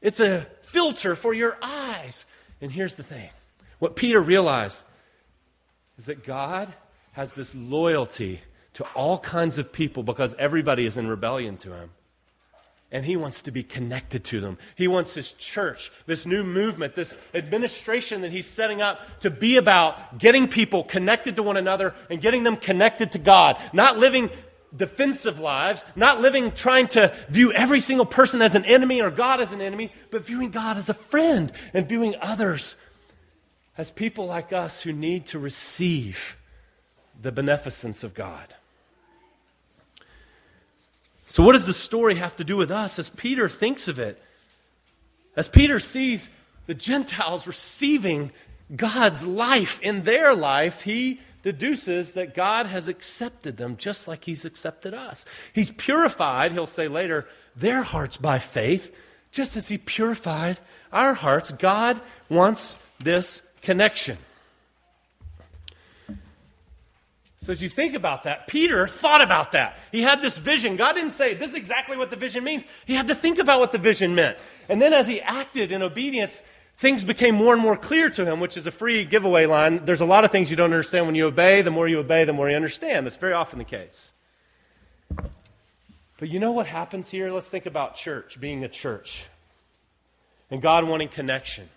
It's 0.00 0.20
a 0.20 0.46
filter 0.62 1.14
for 1.14 1.34
your 1.34 1.56
eyes. 1.62 2.24
And 2.60 2.72
here's 2.72 2.94
the 2.94 3.02
thing 3.02 3.30
what 3.78 3.96
Peter 3.96 4.20
realized 4.20 4.84
is 5.98 6.06
that 6.06 6.24
God 6.24 6.72
has 7.12 7.34
this 7.34 7.54
loyalty 7.54 8.40
to 8.74 8.84
all 8.94 9.18
kinds 9.18 9.58
of 9.58 9.72
people 9.72 10.02
because 10.02 10.34
everybody 10.38 10.86
is 10.86 10.96
in 10.96 11.06
rebellion 11.06 11.56
to 11.58 11.72
him. 11.72 11.90
And 12.90 13.06
he 13.06 13.16
wants 13.16 13.42
to 13.42 13.50
be 13.50 13.62
connected 13.62 14.22
to 14.24 14.40
them. 14.40 14.58
He 14.76 14.86
wants 14.86 15.14
his 15.14 15.32
church, 15.32 15.90
this 16.04 16.26
new 16.26 16.44
movement, 16.44 16.94
this 16.94 17.16
administration 17.32 18.20
that 18.20 18.32
he's 18.32 18.46
setting 18.46 18.82
up 18.82 19.00
to 19.20 19.30
be 19.30 19.56
about 19.56 20.18
getting 20.18 20.46
people 20.46 20.84
connected 20.84 21.36
to 21.36 21.42
one 21.42 21.56
another 21.56 21.94
and 22.10 22.20
getting 22.20 22.42
them 22.42 22.56
connected 22.56 23.12
to 23.12 23.18
God. 23.18 23.56
Not 23.72 23.98
living 23.98 24.28
defensive 24.76 25.40
lives, 25.40 25.84
not 25.94 26.20
living 26.20 26.52
trying 26.52 26.88
to 26.88 27.14
view 27.28 27.52
every 27.52 27.80
single 27.80 28.06
person 28.06 28.40
as 28.42 28.54
an 28.54 28.64
enemy 28.64 29.00
or 29.00 29.10
God 29.10 29.40
as 29.40 29.52
an 29.52 29.60
enemy, 29.60 29.92
but 30.10 30.24
viewing 30.24 30.50
God 30.50 30.76
as 30.76 30.88
a 30.88 30.94
friend 30.94 31.52
and 31.74 31.88
viewing 31.88 32.14
others 32.20 32.76
as 33.76 33.90
people 33.90 34.26
like 34.26 34.52
us 34.52 34.82
who 34.82 34.92
need 34.92 35.26
to 35.26 35.38
receive 35.38 36.36
the 37.20 37.32
beneficence 37.32 38.04
of 38.04 38.14
God. 38.14 38.54
So, 41.26 41.42
what 41.42 41.52
does 41.52 41.66
the 41.66 41.72
story 41.72 42.16
have 42.16 42.36
to 42.36 42.44
do 42.44 42.56
with 42.56 42.70
us 42.70 42.98
as 42.98 43.08
Peter 43.08 43.48
thinks 43.48 43.88
of 43.88 43.98
it? 43.98 44.22
As 45.34 45.48
Peter 45.48 45.78
sees 45.78 46.28
the 46.66 46.74
Gentiles 46.74 47.46
receiving 47.46 48.32
God's 48.74 49.26
life 49.26 49.80
in 49.80 50.02
their 50.02 50.34
life, 50.34 50.82
he 50.82 51.20
deduces 51.42 52.12
that 52.12 52.34
God 52.34 52.66
has 52.66 52.88
accepted 52.88 53.56
them 53.56 53.76
just 53.76 54.08
like 54.08 54.24
He's 54.24 54.44
accepted 54.44 54.94
us. 54.94 55.24
He's 55.52 55.70
purified, 55.70 56.52
he'll 56.52 56.66
say 56.66 56.88
later, 56.88 57.28
their 57.56 57.82
hearts 57.82 58.16
by 58.16 58.38
faith, 58.38 58.94
just 59.30 59.56
as 59.56 59.68
He 59.68 59.78
purified 59.78 60.58
our 60.92 61.14
hearts. 61.14 61.50
God 61.52 62.00
wants 62.28 62.76
this 62.98 63.46
connection. 63.60 64.18
So, 67.42 67.50
as 67.50 67.60
you 67.60 67.68
think 67.68 67.94
about 67.94 68.22
that, 68.22 68.46
Peter 68.46 68.86
thought 68.86 69.20
about 69.20 69.50
that. 69.50 69.76
He 69.90 70.02
had 70.02 70.22
this 70.22 70.38
vision. 70.38 70.76
God 70.76 70.92
didn't 70.92 71.10
say, 71.10 71.34
This 71.34 71.50
is 71.50 71.56
exactly 71.56 71.96
what 71.96 72.10
the 72.10 72.16
vision 72.16 72.44
means. 72.44 72.64
He 72.86 72.94
had 72.94 73.08
to 73.08 73.16
think 73.16 73.40
about 73.40 73.58
what 73.58 73.72
the 73.72 73.78
vision 73.78 74.14
meant. 74.14 74.38
And 74.68 74.80
then, 74.80 74.92
as 74.92 75.08
he 75.08 75.20
acted 75.20 75.72
in 75.72 75.82
obedience, 75.82 76.44
things 76.76 77.04
became 77.04 77.34
more 77.34 77.52
and 77.52 77.62
more 77.62 77.76
clear 77.76 78.10
to 78.10 78.24
him, 78.24 78.40
which 78.40 78.56
is 78.56 78.66
a 78.66 78.70
free 78.70 79.04
giveaway 79.04 79.46
line. 79.46 79.84
There's 79.84 80.00
a 80.00 80.06
lot 80.06 80.24
of 80.24 80.32
things 80.32 80.50
you 80.50 80.56
don't 80.56 80.72
understand 80.72 81.06
when 81.06 81.14
you 81.14 81.26
obey. 81.26 81.62
The 81.62 81.70
more 81.70 81.88
you 81.88 81.98
obey, 81.98 82.24
the 82.24 82.32
more 82.32 82.50
you 82.50 82.56
understand. 82.56 83.06
That's 83.06 83.16
very 83.16 83.32
often 83.32 83.58
the 83.58 83.64
case. 83.64 84.12
But 86.18 86.28
you 86.28 86.38
know 86.38 86.52
what 86.52 86.66
happens 86.66 87.10
here? 87.10 87.32
Let's 87.32 87.48
think 87.48 87.66
about 87.66 87.96
church, 87.96 88.40
being 88.40 88.64
a 88.64 88.68
church, 88.68 89.26
and 90.50 90.62
God 90.62 90.86
wanting 90.86 91.08
connection. 91.08 91.68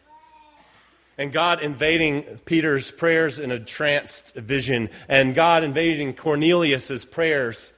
And 1.18 1.32
God 1.32 1.62
invading 1.62 2.24
Peter's 2.44 2.92
prayers 2.92 3.40
in 3.40 3.50
a 3.50 3.60
tranced 3.60 4.36
vision, 4.36 4.90
and 5.08 5.34
God 5.34 5.64
invading 5.64 6.14
Cornelius's 6.14 7.06
prayers. 7.06 7.72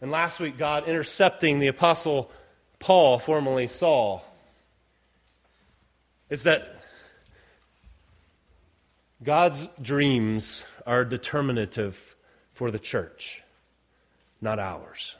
And 0.00 0.10
last 0.10 0.38
week, 0.40 0.56
God 0.56 0.86
intercepting 0.86 1.58
the 1.58 1.66
apostle 1.66 2.30
Paul, 2.78 3.18
formerly 3.18 3.66
Saul 3.66 4.24
is 6.30 6.44
that 6.44 6.76
God's 9.22 9.68
dreams 9.82 10.64
are 10.86 11.04
determinative 11.04 12.16
for 12.52 12.70
the 12.70 12.78
church, 12.78 13.42
not 14.40 14.58
ours. 14.58 15.16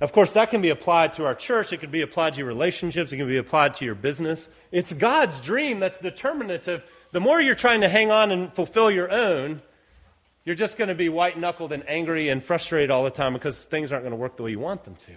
Of 0.00 0.12
course, 0.12 0.32
that 0.32 0.50
can 0.50 0.60
be 0.60 0.70
applied 0.70 1.14
to 1.14 1.24
our 1.24 1.34
church. 1.34 1.72
It 1.72 1.80
can 1.80 1.90
be 1.90 2.02
applied 2.02 2.34
to 2.34 2.38
your 2.38 2.48
relationships. 2.48 3.12
It 3.12 3.16
can 3.16 3.28
be 3.28 3.38
applied 3.38 3.74
to 3.74 3.84
your 3.84 3.94
business. 3.94 4.50
It's 4.70 4.92
God's 4.92 5.40
dream 5.40 5.78
that's 5.80 5.98
determinative. 5.98 6.82
The 7.12 7.20
more 7.20 7.40
you're 7.40 7.54
trying 7.54 7.80
to 7.80 7.88
hang 7.88 8.10
on 8.10 8.30
and 8.30 8.52
fulfill 8.52 8.90
your 8.90 9.10
own, 9.10 9.62
you're 10.44 10.54
just 10.54 10.76
going 10.76 10.88
to 10.88 10.94
be 10.94 11.08
white 11.08 11.38
knuckled 11.38 11.72
and 11.72 11.88
angry 11.88 12.28
and 12.28 12.42
frustrated 12.42 12.90
all 12.90 13.04
the 13.04 13.10
time 13.10 13.32
because 13.32 13.64
things 13.64 13.90
aren't 13.90 14.04
going 14.04 14.10
to 14.10 14.16
work 14.16 14.36
the 14.36 14.42
way 14.42 14.50
you 14.50 14.58
want 14.58 14.84
them 14.84 14.96
to. 14.96 15.12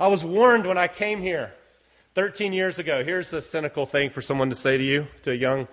I 0.00 0.08
was 0.08 0.24
warned 0.24 0.66
when 0.66 0.78
I 0.78 0.88
came 0.88 1.20
here 1.20 1.52
13 2.14 2.52
years 2.52 2.78
ago, 2.78 3.02
here's 3.02 3.32
a 3.32 3.42
cynical 3.42 3.86
thing 3.86 4.08
for 4.08 4.22
someone 4.22 4.48
to 4.48 4.54
say 4.54 4.78
to 4.78 4.84
you, 4.84 5.08
to 5.22 5.32
a 5.32 5.34
young 5.34 5.66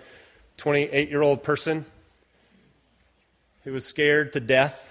28 0.56 1.08
year 1.08 1.22
old 1.22 1.44
person 1.44 1.84
who 3.62 3.72
was 3.72 3.86
scared 3.86 4.32
to 4.32 4.40
death. 4.40 4.90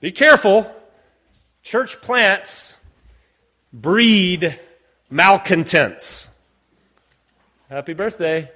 Be 0.00 0.10
careful. 0.10 0.68
Church 1.62 2.00
plants 2.00 2.76
breed 3.72 4.58
malcontents. 5.08 6.28
Happy 7.68 7.92
birthday. 7.92 8.50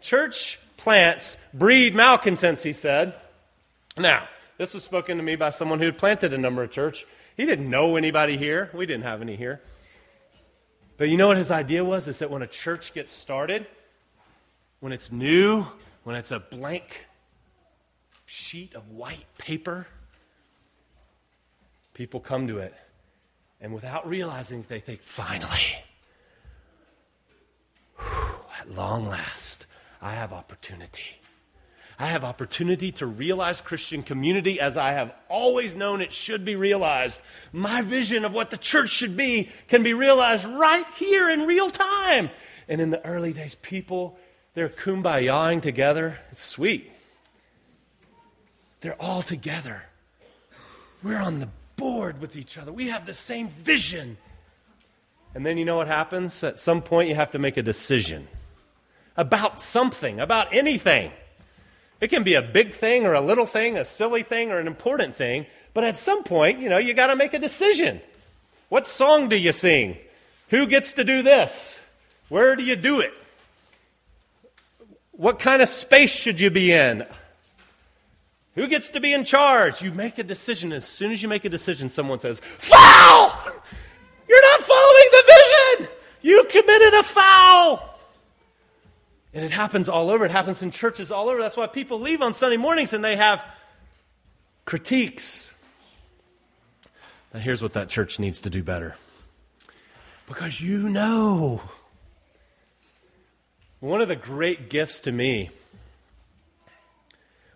Church 0.00 0.60
plants 0.76 1.36
breed 1.52 1.96
malcontents, 1.96 2.62
he 2.62 2.72
said. 2.72 3.12
Now, 3.98 4.28
this 4.56 4.72
was 4.72 4.84
spoken 4.84 5.16
to 5.16 5.22
me 5.24 5.34
by 5.34 5.50
someone 5.50 5.80
who 5.80 5.86
had 5.86 5.98
planted 5.98 6.32
a 6.32 6.38
number 6.38 6.62
of 6.62 6.70
church 6.70 7.04
he 7.36 7.44
didn't 7.44 7.68
know 7.68 7.96
anybody 7.96 8.36
here. 8.36 8.70
We 8.72 8.86
didn't 8.86 9.04
have 9.04 9.20
any 9.20 9.36
here. 9.36 9.60
But 10.96 11.10
you 11.10 11.16
know 11.16 11.28
what 11.28 11.36
his 11.36 11.50
idea 11.50 11.84
was? 11.84 12.08
Is 12.08 12.20
that 12.20 12.30
when 12.30 12.42
a 12.42 12.46
church 12.46 12.94
gets 12.94 13.12
started, 13.12 13.66
when 14.80 14.92
it's 14.92 15.12
new, 15.12 15.66
when 16.04 16.16
it's 16.16 16.30
a 16.30 16.40
blank 16.40 17.06
sheet 18.24 18.74
of 18.74 18.90
white 18.90 19.26
paper, 19.36 19.86
people 21.92 22.20
come 22.20 22.48
to 22.48 22.58
it. 22.58 22.74
And 23.60 23.72
without 23.74 24.08
realizing, 24.08 24.64
they 24.68 24.80
think, 24.80 25.02
finally, 25.02 25.84
whew, 27.98 28.40
at 28.60 28.70
long 28.70 29.08
last, 29.08 29.66
I 30.00 30.14
have 30.14 30.32
opportunity. 30.32 31.20
I 31.98 32.06
have 32.06 32.24
opportunity 32.24 32.92
to 32.92 33.06
realize 33.06 33.62
Christian 33.62 34.02
community 34.02 34.60
as 34.60 34.76
I 34.76 34.92
have 34.92 35.14
always 35.28 35.74
known 35.74 36.02
it 36.02 36.12
should 36.12 36.44
be 36.44 36.54
realized. 36.54 37.22
My 37.52 37.80
vision 37.80 38.24
of 38.26 38.34
what 38.34 38.50
the 38.50 38.58
church 38.58 38.90
should 38.90 39.16
be 39.16 39.48
can 39.68 39.82
be 39.82 39.94
realized 39.94 40.44
right 40.44 40.84
here 40.96 41.30
in 41.30 41.42
real 41.42 41.70
time. 41.70 42.30
And 42.68 42.80
in 42.82 42.90
the 42.90 43.04
early 43.06 43.32
days, 43.32 43.54
people, 43.54 44.18
they're 44.54 44.68
kumbayaing 44.68 45.62
together. 45.62 46.18
It's 46.30 46.42
sweet. 46.42 46.92
They're 48.82 49.00
all 49.00 49.22
together. 49.22 49.84
We're 51.02 51.18
on 51.18 51.40
the 51.40 51.48
board 51.76 52.20
with 52.20 52.36
each 52.36 52.58
other. 52.58 52.72
We 52.72 52.88
have 52.88 53.06
the 53.06 53.14
same 53.14 53.48
vision. 53.48 54.18
And 55.34 55.46
then 55.46 55.56
you 55.56 55.64
know 55.64 55.76
what 55.76 55.88
happens? 55.88 56.44
At 56.44 56.58
some 56.58 56.82
point, 56.82 57.08
you 57.08 57.14
have 57.14 57.30
to 57.30 57.38
make 57.38 57.56
a 57.56 57.62
decision 57.62 58.28
about 59.16 59.60
something, 59.60 60.20
about 60.20 60.52
anything. 60.52 61.10
It 62.00 62.08
can 62.08 62.24
be 62.24 62.34
a 62.34 62.42
big 62.42 62.72
thing 62.72 63.06
or 63.06 63.14
a 63.14 63.20
little 63.20 63.46
thing, 63.46 63.76
a 63.76 63.84
silly 63.84 64.22
thing 64.22 64.50
or 64.50 64.58
an 64.58 64.66
important 64.66 65.16
thing, 65.16 65.46
but 65.72 65.84
at 65.84 65.96
some 65.96 66.22
point, 66.24 66.60
you 66.60 66.68
know, 66.68 66.78
you 66.78 66.94
got 66.94 67.08
to 67.08 67.16
make 67.16 67.34
a 67.34 67.38
decision. 67.38 68.00
What 68.68 68.86
song 68.86 69.28
do 69.28 69.36
you 69.36 69.52
sing? 69.52 69.96
Who 70.50 70.66
gets 70.66 70.94
to 70.94 71.04
do 71.04 71.22
this? 71.22 71.80
Where 72.28 72.56
do 72.56 72.64
you 72.64 72.76
do 72.76 73.00
it? 73.00 73.12
What 75.12 75.38
kind 75.38 75.62
of 75.62 75.68
space 75.68 76.10
should 76.10 76.40
you 76.40 76.50
be 76.50 76.72
in? 76.72 77.06
Who 78.54 78.68
gets 78.68 78.90
to 78.90 79.00
be 79.00 79.12
in 79.12 79.24
charge? 79.24 79.82
You 79.82 79.92
make 79.92 80.18
a 80.18 80.22
decision. 80.22 80.72
As 80.72 80.84
soon 80.84 81.12
as 81.12 81.22
you 81.22 81.28
make 81.28 81.44
a 81.44 81.48
decision, 81.48 81.88
someone 81.88 82.18
says, 82.18 82.40
Foul! 82.40 83.32
You're 84.28 84.42
not 84.42 84.60
following 84.60 85.08
the 85.12 85.22
vision! 85.26 85.88
You 86.22 86.44
committed 86.50 86.94
a 86.94 87.02
foul! 87.02 87.95
And 89.36 89.44
it 89.44 89.50
happens 89.50 89.86
all 89.86 90.08
over. 90.08 90.24
It 90.24 90.30
happens 90.30 90.62
in 90.62 90.70
churches 90.70 91.12
all 91.12 91.28
over. 91.28 91.38
That's 91.42 91.58
why 91.58 91.66
people 91.66 92.00
leave 92.00 92.22
on 92.22 92.32
Sunday 92.32 92.56
mornings 92.56 92.94
and 92.94 93.04
they 93.04 93.16
have 93.16 93.44
critiques. 94.64 95.52
Now, 97.34 97.40
here's 97.40 97.60
what 97.60 97.74
that 97.74 97.90
church 97.90 98.18
needs 98.18 98.40
to 98.40 98.50
do 98.50 98.62
better. 98.62 98.96
Because 100.26 100.62
you 100.62 100.88
know. 100.88 101.60
One 103.80 104.00
of 104.00 104.08
the 104.08 104.16
great 104.16 104.70
gifts 104.70 105.02
to 105.02 105.12
me, 105.12 105.50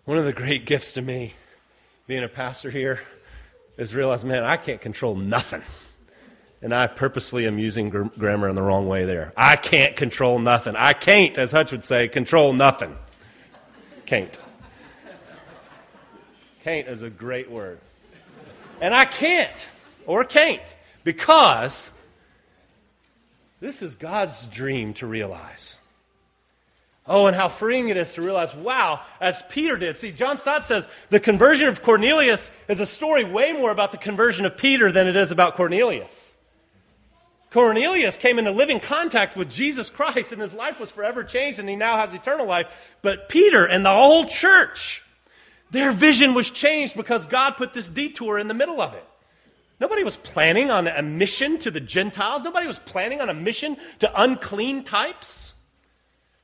one 0.05 0.19
of 0.19 0.25
the 0.25 0.33
great 0.33 0.67
gifts 0.67 0.93
to 0.93 1.01
me, 1.01 1.33
being 2.05 2.23
a 2.23 2.29
pastor 2.29 2.69
here, 2.69 3.01
is 3.75 3.95
realize, 3.95 4.23
man, 4.23 4.43
I 4.43 4.57
can't 4.57 4.81
control 4.81 5.15
nothing. 5.15 5.63
And 6.61 6.75
I 6.75 6.87
purposefully 6.87 7.47
am 7.47 7.57
using 7.57 7.89
gr- 7.89 8.03
grammar 8.03 8.47
in 8.47 8.55
the 8.55 8.61
wrong 8.61 8.87
way 8.87 9.05
there. 9.05 9.33
I 9.35 9.55
can't 9.55 9.95
control 9.95 10.37
nothing. 10.37 10.75
I 10.75 10.93
can't, 10.93 11.37
as 11.37 11.51
Hutch 11.51 11.71
would 11.71 11.83
say, 11.83 12.07
control 12.07 12.53
nothing. 12.53 12.95
Can't. 14.05 14.37
Can't 16.63 16.87
is 16.87 17.01
a 17.01 17.09
great 17.09 17.49
word. 17.49 17.79
And 18.79 18.93
I 18.93 19.05
can't, 19.05 19.69
or 20.05 20.23
can't, 20.23 20.75
because 21.03 21.89
this 23.59 23.81
is 23.81 23.95
God's 23.95 24.45
dream 24.47 24.93
to 24.95 25.07
realize. 25.07 25.79
Oh, 27.07 27.25
and 27.25 27.35
how 27.35 27.49
freeing 27.49 27.89
it 27.89 27.97
is 27.97 28.11
to 28.13 28.21
realize, 28.21 28.53
wow, 28.53 29.01
as 29.19 29.41
Peter 29.49 29.75
did. 29.77 29.97
See, 29.97 30.11
John 30.11 30.37
Stott 30.37 30.63
says 30.63 30.87
the 31.09 31.19
conversion 31.19 31.67
of 31.67 31.81
Cornelius 31.81 32.51
is 32.67 32.79
a 32.79 32.85
story 32.85 33.23
way 33.23 33.53
more 33.53 33.71
about 33.71 33.91
the 33.91 33.97
conversion 33.97 34.45
of 34.45 34.55
Peter 34.55 34.91
than 34.91 35.07
it 35.07 35.15
is 35.15 35.31
about 35.31 35.55
Cornelius. 35.55 36.30
Cornelius 37.51 38.15
came 38.15 38.39
into 38.39 38.51
living 38.51 38.79
contact 38.79 39.35
with 39.35 39.49
Jesus 39.49 39.89
Christ 39.89 40.31
and 40.31 40.41
his 40.41 40.53
life 40.53 40.79
was 40.79 40.89
forever 40.89 41.23
changed 41.23 41.59
and 41.59 41.67
he 41.67 41.75
now 41.75 41.97
has 41.97 42.13
eternal 42.13 42.45
life. 42.45 42.95
But 43.01 43.27
Peter 43.27 43.65
and 43.65 43.85
the 43.85 43.91
whole 43.91 44.25
church, 44.25 45.03
their 45.69 45.91
vision 45.91 46.33
was 46.33 46.49
changed 46.49 46.95
because 46.95 47.25
God 47.25 47.51
put 47.51 47.73
this 47.73 47.89
detour 47.89 48.39
in 48.39 48.47
the 48.47 48.53
middle 48.53 48.79
of 48.81 48.93
it. 48.93 49.05
Nobody 49.81 50.03
was 50.03 50.15
planning 50.15 50.71
on 50.71 50.87
a 50.87 51.01
mission 51.01 51.57
to 51.59 51.71
the 51.71 51.81
Gentiles. 51.81 52.43
Nobody 52.43 52.67
was 52.67 52.79
planning 52.79 53.19
on 53.19 53.29
a 53.29 53.33
mission 53.33 53.75
to 53.99 54.21
unclean 54.21 54.83
types. 54.83 55.53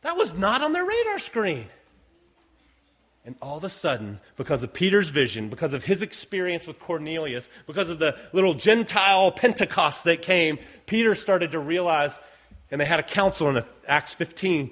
That 0.02 0.18
was 0.18 0.34
not 0.34 0.62
on 0.62 0.74
their 0.74 0.86
radar 0.86 1.20
screen. 1.20 1.68
And 3.28 3.36
all 3.42 3.58
of 3.58 3.66
a 3.66 3.70
sudden, 3.70 4.22
because 4.38 4.64
of 4.64 4.72
Peter's 4.72 5.10
vision, 5.10 5.50
because 5.50 5.74
of 5.74 5.84
his 5.84 6.02
experience 6.02 6.66
with 6.66 6.80
Cornelius, 6.80 7.50
because 7.68 7.90
of 7.90 8.00
the 8.00 8.18
little 8.32 8.54
Gentile 8.54 9.34
Pentecost 9.34 10.06
that 10.06 10.22
came, 10.22 10.60
Peter 10.86 11.14
started 11.14 11.52
to 11.52 11.60
realize, 11.60 12.22
and 12.72 12.80
they 12.80 12.86
had 12.86 13.02
a 13.02 13.04
council 13.04 13.50
in 13.50 13.62
Acts 13.86 14.14
15, 14.14 14.72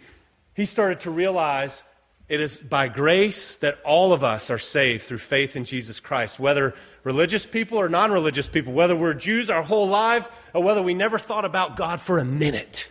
he 0.53 0.63
started 0.63 1.01
to 1.01 1.11
realize 1.11 1.83
it 2.29 2.39
is 2.39 2.55
by 2.55 2.87
grace 2.87 3.57
that 3.57 3.77
all 3.83 4.13
of 4.13 4.23
us 4.23 4.49
are 4.49 4.57
saved 4.57 5.03
through 5.03 5.17
faith 5.17 5.57
in 5.57 5.65
Jesus 5.65 5.99
Christ, 5.99 6.39
whether 6.39 6.73
religious 7.03 7.45
people 7.45 7.77
or 7.77 7.89
non 7.89 8.09
religious 8.09 8.47
people, 8.47 8.71
whether 8.71 8.95
we're 8.95 9.13
Jews 9.15 9.49
our 9.49 9.63
whole 9.63 9.89
lives 9.89 10.29
or 10.53 10.63
whether 10.63 10.81
we 10.81 10.93
never 10.93 11.19
thought 11.19 11.43
about 11.43 11.75
God 11.75 11.99
for 11.99 12.19
a 12.19 12.25
minute. 12.25 12.87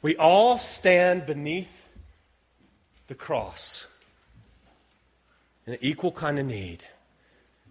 We 0.00 0.16
all 0.16 0.58
stand 0.58 1.26
beneath 1.26 1.82
the 3.08 3.14
cross 3.14 3.87
an 5.68 5.78
equal 5.80 6.12
kind 6.12 6.38
of 6.38 6.46
need. 6.46 6.84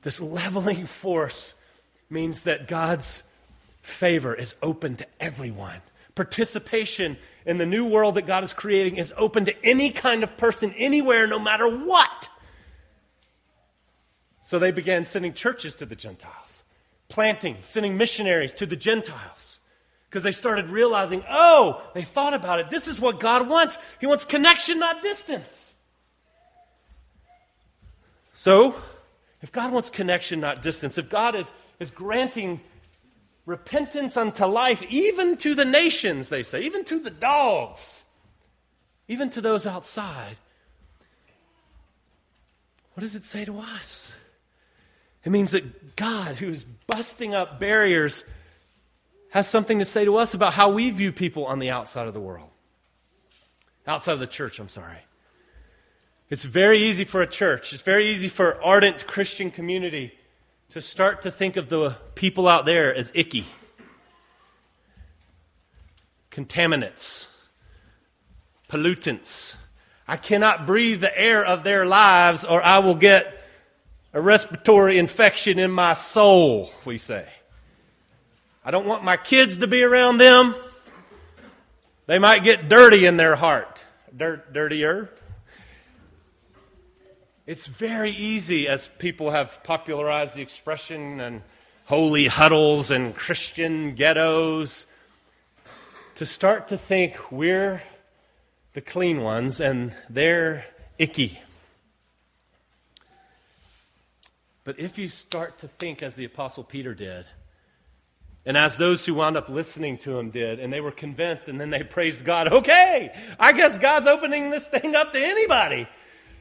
This 0.03 0.21
leveling 0.21 0.85
force 0.85 1.55
means 2.09 2.43
that 2.43 2.67
God's 2.67 3.23
favor 3.81 4.33
is 4.33 4.55
open 4.61 4.95
to 4.97 5.07
everyone. 5.19 5.81
Participation 6.15 7.17
in 7.45 7.57
the 7.57 7.65
new 7.65 7.85
world 7.85 8.15
that 8.15 8.27
God 8.27 8.43
is 8.43 8.53
creating 8.53 8.97
is 8.97 9.13
open 9.17 9.45
to 9.45 9.65
any 9.65 9.91
kind 9.91 10.23
of 10.23 10.37
person, 10.37 10.73
anywhere, 10.77 11.27
no 11.27 11.39
matter 11.39 11.67
what. 11.67 12.29
So 14.41 14.59
they 14.59 14.71
began 14.71 15.03
sending 15.03 15.33
churches 15.33 15.75
to 15.75 15.85
the 15.85 15.95
Gentiles, 15.95 16.63
planting, 17.09 17.57
sending 17.63 17.97
missionaries 17.97 18.53
to 18.53 18.65
the 18.65 18.75
Gentiles. 18.75 19.59
Because 20.09 20.23
they 20.23 20.31
started 20.31 20.69
realizing, 20.69 21.23
oh, 21.29 21.81
they 21.93 22.03
thought 22.03 22.33
about 22.33 22.59
it. 22.59 22.69
This 22.69 22.87
is 22.87 22.99
what 22.99 23.19
God 23.19 23.49
wants. 23.49 23.77
He 23.99 24.07
wants 24.07 24.23
connection, 24.23 24.79
not 24.79 25.01
distance. 25.01 25.66
So, 28.37 28.79
if 29.41 29.51
God 29.51 29.73
wants 29.73 29.89
connection, 29.89 30.39
not 30.39 30.61
distance, 30.61 30.99
if 30.99 31.09
God 31.09 31.35
is, 31.35 31.51
is 31.79 31.89
granting 31.89 32.61
repentance 33.47 34.15
unto 34.15 34.45
life, 34.45 34.83
even 34.91 35.37
to 35.37 35.55
the 35.55 35.65
nations, 35.65 36.29
they 36.29 36.43
say, 36.43 36.61
even 36.61 36.85
to 36.85 36.99
the 36.99 37.09
dogs, 37.09 38.03
even 39.07 39.31
to 39.31 39.41
those 39.41 39.65
outside, 39.65 40.37
what 42.93 43.01
does 43.01 43.15
it 43.15 43.23
say 43.23 43.43
to 43.43 43.57
us? 43.57 44.13
It 45.23 45.31
means 45.31 45.49
that 45.49 45.95
God, 45.95 46.35
who's 46.35 46.63
busting 46.85 47.33
up 47.33 47.59
barriers, 47.59 48.23
has 49.31 49.47
something 49.47 49.79
to 49.79 49.85
say 49.85 50.05
to 50.05 50.15
us 50.17 50.35
about 50.35 50.53
how 50.53 50.69
we 50.69 50.91
view 50.91 51.11
people 51.11 51.47
on 51.47 51.57
the 51.57 51.71
outside 51.71 52.07
of 52.07 52.13
the 52.13 52.19
world. 52.19 52.49
Outside 53.87 54.11
of 54.11 54.19
the 54.19 54.27
church, 54.27 54.59
I'm 54.59 54.69
sorry. 54.69 55.06
It's 56.29 56.43
very 56.43 56.79
easy 56.79 57.05
for 57.05 57.21
a 57.21 57.27
church, 57.27 57.71
it's 57.71 57.81
very 57.81 58.09
easy 58.09 58.27
for 58.27 58.61
ardent 58.61 59.07
Christian 59.07 59.49
community 59.49 60.13
to 60.71 60.81
start 60.81 61.21
to 61.21 61.31
think 61.31 61.55
of 61.55 61.69
the 61.69 61.95
people 62.15 62.49
out 62.49 62.65
there 62.65 62.93
as 62.93 63.13
icky, 63.15 63.45
contaminants, 66.29 67.27
pollutants. 68.67 69.55
I 70.05 70.17
cannot 70.17 70.67
breathe 70.67 70.99
the 70.99 71.17
air 71.17 71.45
of 71.45 71.63
their 71.63 71.85
lives 71.85 72.43
or 72.43 72.61
I 72.61 72.79
will 72.79 72.95
get 72.95 73.41
a 74.13 74.21
respiratory 74.21 74.97
infection 74.97 75.59
in 75.59 75.71
my 75.71 75.93
soul, 75.93 76.71
we 76.83 76.97
say. 76.97 77.25
I 78.65 78.71
don't 78.71 78.85
want 78.85 79.01
my 79.01 79.15
kids 79.15 79.57
to 79.57 79.67
be 79.67 79.81
around 79.81 80.17
them. 80.17 80.55
They 82.05 82.19
might 82.19 82.43
get 82.43 82.67
dirty 82.67 83.05
in 83.05 83.15
their 83.15 83.37
heart. 83.37 83.81
Dirt, 84.15 84.51
dirtier. 84.51 85.09
It's 87.47 87.65
very 87.65 88.11
easy, 88.11 88.67
as 88.67 88.89
people 88.99 89.31
have 89.31 89.63
popularized 89.63 90.35
the 90.35 90.41
expression 90.41 91.21
and 91.21 91.43
holy 91.85 92.27
huddles 92.27 92.91
and 92.91 93.15
Christian 93.15 93.95
ghettos, 93.95 94.85
to 96.15 96.25
start 96.25 96.67
to 96.67 96.77
think 96.77 97.31
we're 97.31 97.81
the 98.73 98.81
clean 98.81 99.21
ones 99.21 99.61
and 99.61 99.93
they're 100.09 100.65
icky. 100.99 101.39
But 104.65 104.77
if 104.77 104.97
you 104.97 105.07
start 105.07 105.59
to 105.59 105.69
think 105.69 106.03
as 106.03 106.15
the 106.15 106.25
Apostle 106.25 106.65
Peter 106.65 106.93
did, 106.93 107.27
and 108.45 108.57
as 108.57 108.75
those 108.75 109.05
who 109.05 109.13
wound 109.13 109.37
up 109.37 109.47
listening 109.47 109.97
to 109.99 110.19
him 110.19 110.31
did, 110.31 110.59
and 110.59 110.73
they 110.73 110.81
were 110.81 110.91
convinced, 110.91 111.47
and 111.47 111.61
then 111.61 111.69
they 111.69 111.83
praised 111.83 112.25
God, 112.25 112.51
okay, 112.51 113.17
I 113.39 113.53
guess 113.53 113.77
God's 113.77 114.07
opening 114.07 114.49
this 114.49 114.67
thing 114.67 114.97
up 114.97 115.13
to 115.13 115.19
anybody 115.19 115.87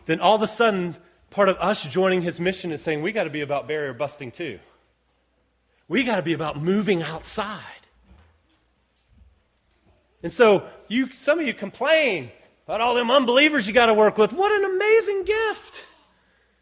then 0.07 0.21
all 0.21 0.35
of 0.35 0.43
a 0.43 0.47
sudden, 0.47 0.97
part 1.31 1.49
of 1.49 1.57
us 1.59 1.87
joining 1.87 2.23
his 2.23 2.41
mission 2.41 2.73
is 2.73 2.81
saying 2.81 3.03
we 3.03 3.13
got 3.13 3.25
to 3.25 3.31
be 3.31 3.43
about 3.43 3.69
barrier 3.69 3.93
busting 3.93 4.31
too. 4.31 4.59
We 5.89 6.03
got 6.03 6.17
to 6.17 6.23
be 6.23 6.33
about 6.33 6.61
moving 6.61 7.03
outside. 7.03 7.63
And 10.23 10.33
so 10.33 10.67
you 10.89 11.13
some 11.13 11.39
of 11.39 11.47
you 11.47 11.55
complain 11.55 12.31
about 12.67 12.81
all 12.81 12.95
them 12.95 13.11
unbelievers 13.11 13.67
you 13.67 13.73
got 13.73 13.87
to 13.87 13.95
work 13.95 14.19
with. 14.19 14.33
What 14.33 14.51
an 14.51 14.65
amazing 14.65 15.25
gift. 15.25 15.87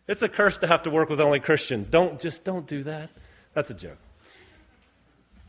It's 0.07 0.21
a 0.21 0.29
curse 0.29 0.59
to 0.59 0.67
have 0.67 0.83
to 0.83 0.91
work 0.91 1.09
with 1.09 1.21
only 1.21 1.41
Christians. 1.41 1.89
Don't 1.89 2.21
just 2.21 2.45
don't 2.45 2.67
do 2.67 2.83
that. 2.83 3.11
That's 3.55 3.71
a 3.71 3.75
joke. 3.75 3.99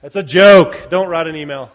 That's 0.01 0.15
a 0.15 0.23
joke. 0.23 0.89
Don't 0.89 1.09
write 1.09 1.27
an 1.27 1.35
email. 1.35 1.71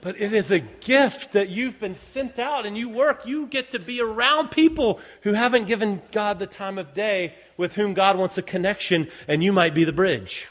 But 0.00 0.20
it 0.20 0.32
is 0.32 0.50
a 0.50 0.60
gift 0.60 1.32
that 1.32 1.48
you've 1.48 1.78
been 1.78 1.94
sent 1.94 2.38
out 2.38 2.66
and 2.66 2.76
you 2.76 2.88
work. 2.88 3.26
You 3.26 3.46
get 3.46 3.70
to 3.72 3.78
be 3.78 4.00
around 4.00 4.50
people 4.50 5.00
who 5.22 5.34
haven't 5.34 5.66
given 5.66 6.02
God 6.12 6.38
the 6.38 6.46
time 6.46 6.78
of 6.78 6.94
day 6.94 7.34
with 7.56 7.74
whom 7.74 7.94
God 7.94 8.18
wants 8.18 8.38
a 8.38 8.42
connection, 8.42 9.08
and 9.28 9.44
you 9.44 9.52
might 9.52 9.74
be 9.74 9.84
the 9.84 9.92
bridge. 9.92 10.48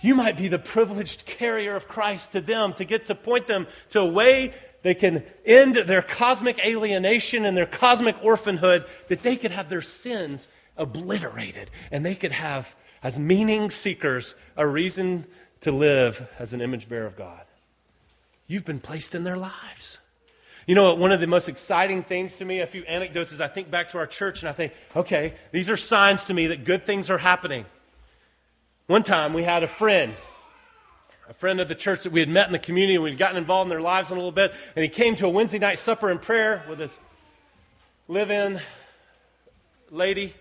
You 0.00 0.14
might 0.14 0.36
be 0.36 0.48
the 0.48 0.58
privileged 0.58 1.26
carrier 1.26 1.76
of 1.76 1.86
Christ 1.86 2.32
to 2.32 2.40
them 2.40 2.72
to 2.74 2.84
get 2.84 3.06
to 3.06 3.14
point 3.14 3.46
them 3.46 3.68
to 3.90 4.00
a 4.00 4.06
way 4.06 4.52
they 4.82 4.94
can 4.94 5.24
end 5.44 5.76
their 5.76 6.02
cosmic 6.02 6.64
alienation 6.64 7.44
and 7.44 7.56
their 7.56 7.66
cosmic 7.66 8.16
orphanhood, 8.22 8.84
that 9.08 9.22
they 9.22 9.36
could 9.36 9.52
have 9.52 9.68
their 9.68 9.82
sins 9.82 10.48
obliterated 10.76 11.70
and 11.90 12.04
they 12.04 12.14
could 12.14 12.32
have, 12.32 12.74
as 13.02 13.18
meaning 13.18 13.70
seekers, 13.70 14.34
a 14.56 14.66
reason 14.66 15.24
to 15.60 15.70
live 15.70 16.28
as 16.38 16.52
an 16.52 16.60
image 16.60 16.88
bearer 16.88 17.06
of 17.06 17.16
God. 17.16 17.44
You've 18.52 18.66
been 18.66 18.80
placed 18.80 19.14
in 19.14 19.24
their 19.24 19.38
lives. 19.38 19.98
You 20.66 20.74
know, 20.74 20.92
one 20.94 21.10
of 21.10 21.20
the 21.20 21.26
most 21.26 21.48
exciting 21.48 22.02
things 22.02 22.36
to 22.36 22.44
me, 22.44 22.60
a 22.60 22.66
few 22.66 22.82
anecdotes, 22.82 23.32
is 23.32 23.40
I 23.40 23.48
think 23.48 23.70
back 23.70 23.88
to 23.92 23.98
our 23.98 24.06
church 24.06 24.42
and 24.42 24.48
I 24.50 24.52
think, 24.52 24.74
okay, 24.94 25.36
these 25.52 25.70
are 25.70 25.76
signs 25.78 26.26
to 26.26 26.34
me 26.34 26.48
that 26.48 26.66
good 26.66 26.84
things 26.84 27.08
are 27.08 27.16
happening. 27.16 27.64
One 28.88 29.04
time 29.04 29.32
we 29.32 29.42
had 29.42 29.62
a 29.62 29.66
friend, 29.66 30.12
a 31.30 31.32
friend 31.32 31.62
of 31.62 31.68
the 31.68 31.74
church 31.74 32.02
that 32.02 32.12
we 32.12 32.20
had 32.20 32.28
met 32.28 32.46
in 32.46 32.52
the 32.52 32.58
community 32.58 32.96
and 32.96 33.02
we'd 33.02 33.16
gotten 33.16 33.38
involved 33.38 33.68
in 33.68 33.70
their 33.70 33.80
lives 33.80 34.10
a 34.10 34.14
little 34.14 34.30
bit, 34.30 34.52
and 34.76 34.82
he 34.82 34.90
came 34.90 35.16
to 35.16 35.24
a 35.24 35.30
Wednesday 35.30 35.58
night 35.58 35.78
supper 35.78 36.10
and 36.10 36.20
prayer 36.20 36.62
with 36.68 36.78
his 36.78 37.00
live 38.06 38.30
in 38.30 38.60
lady. 39.90 40.34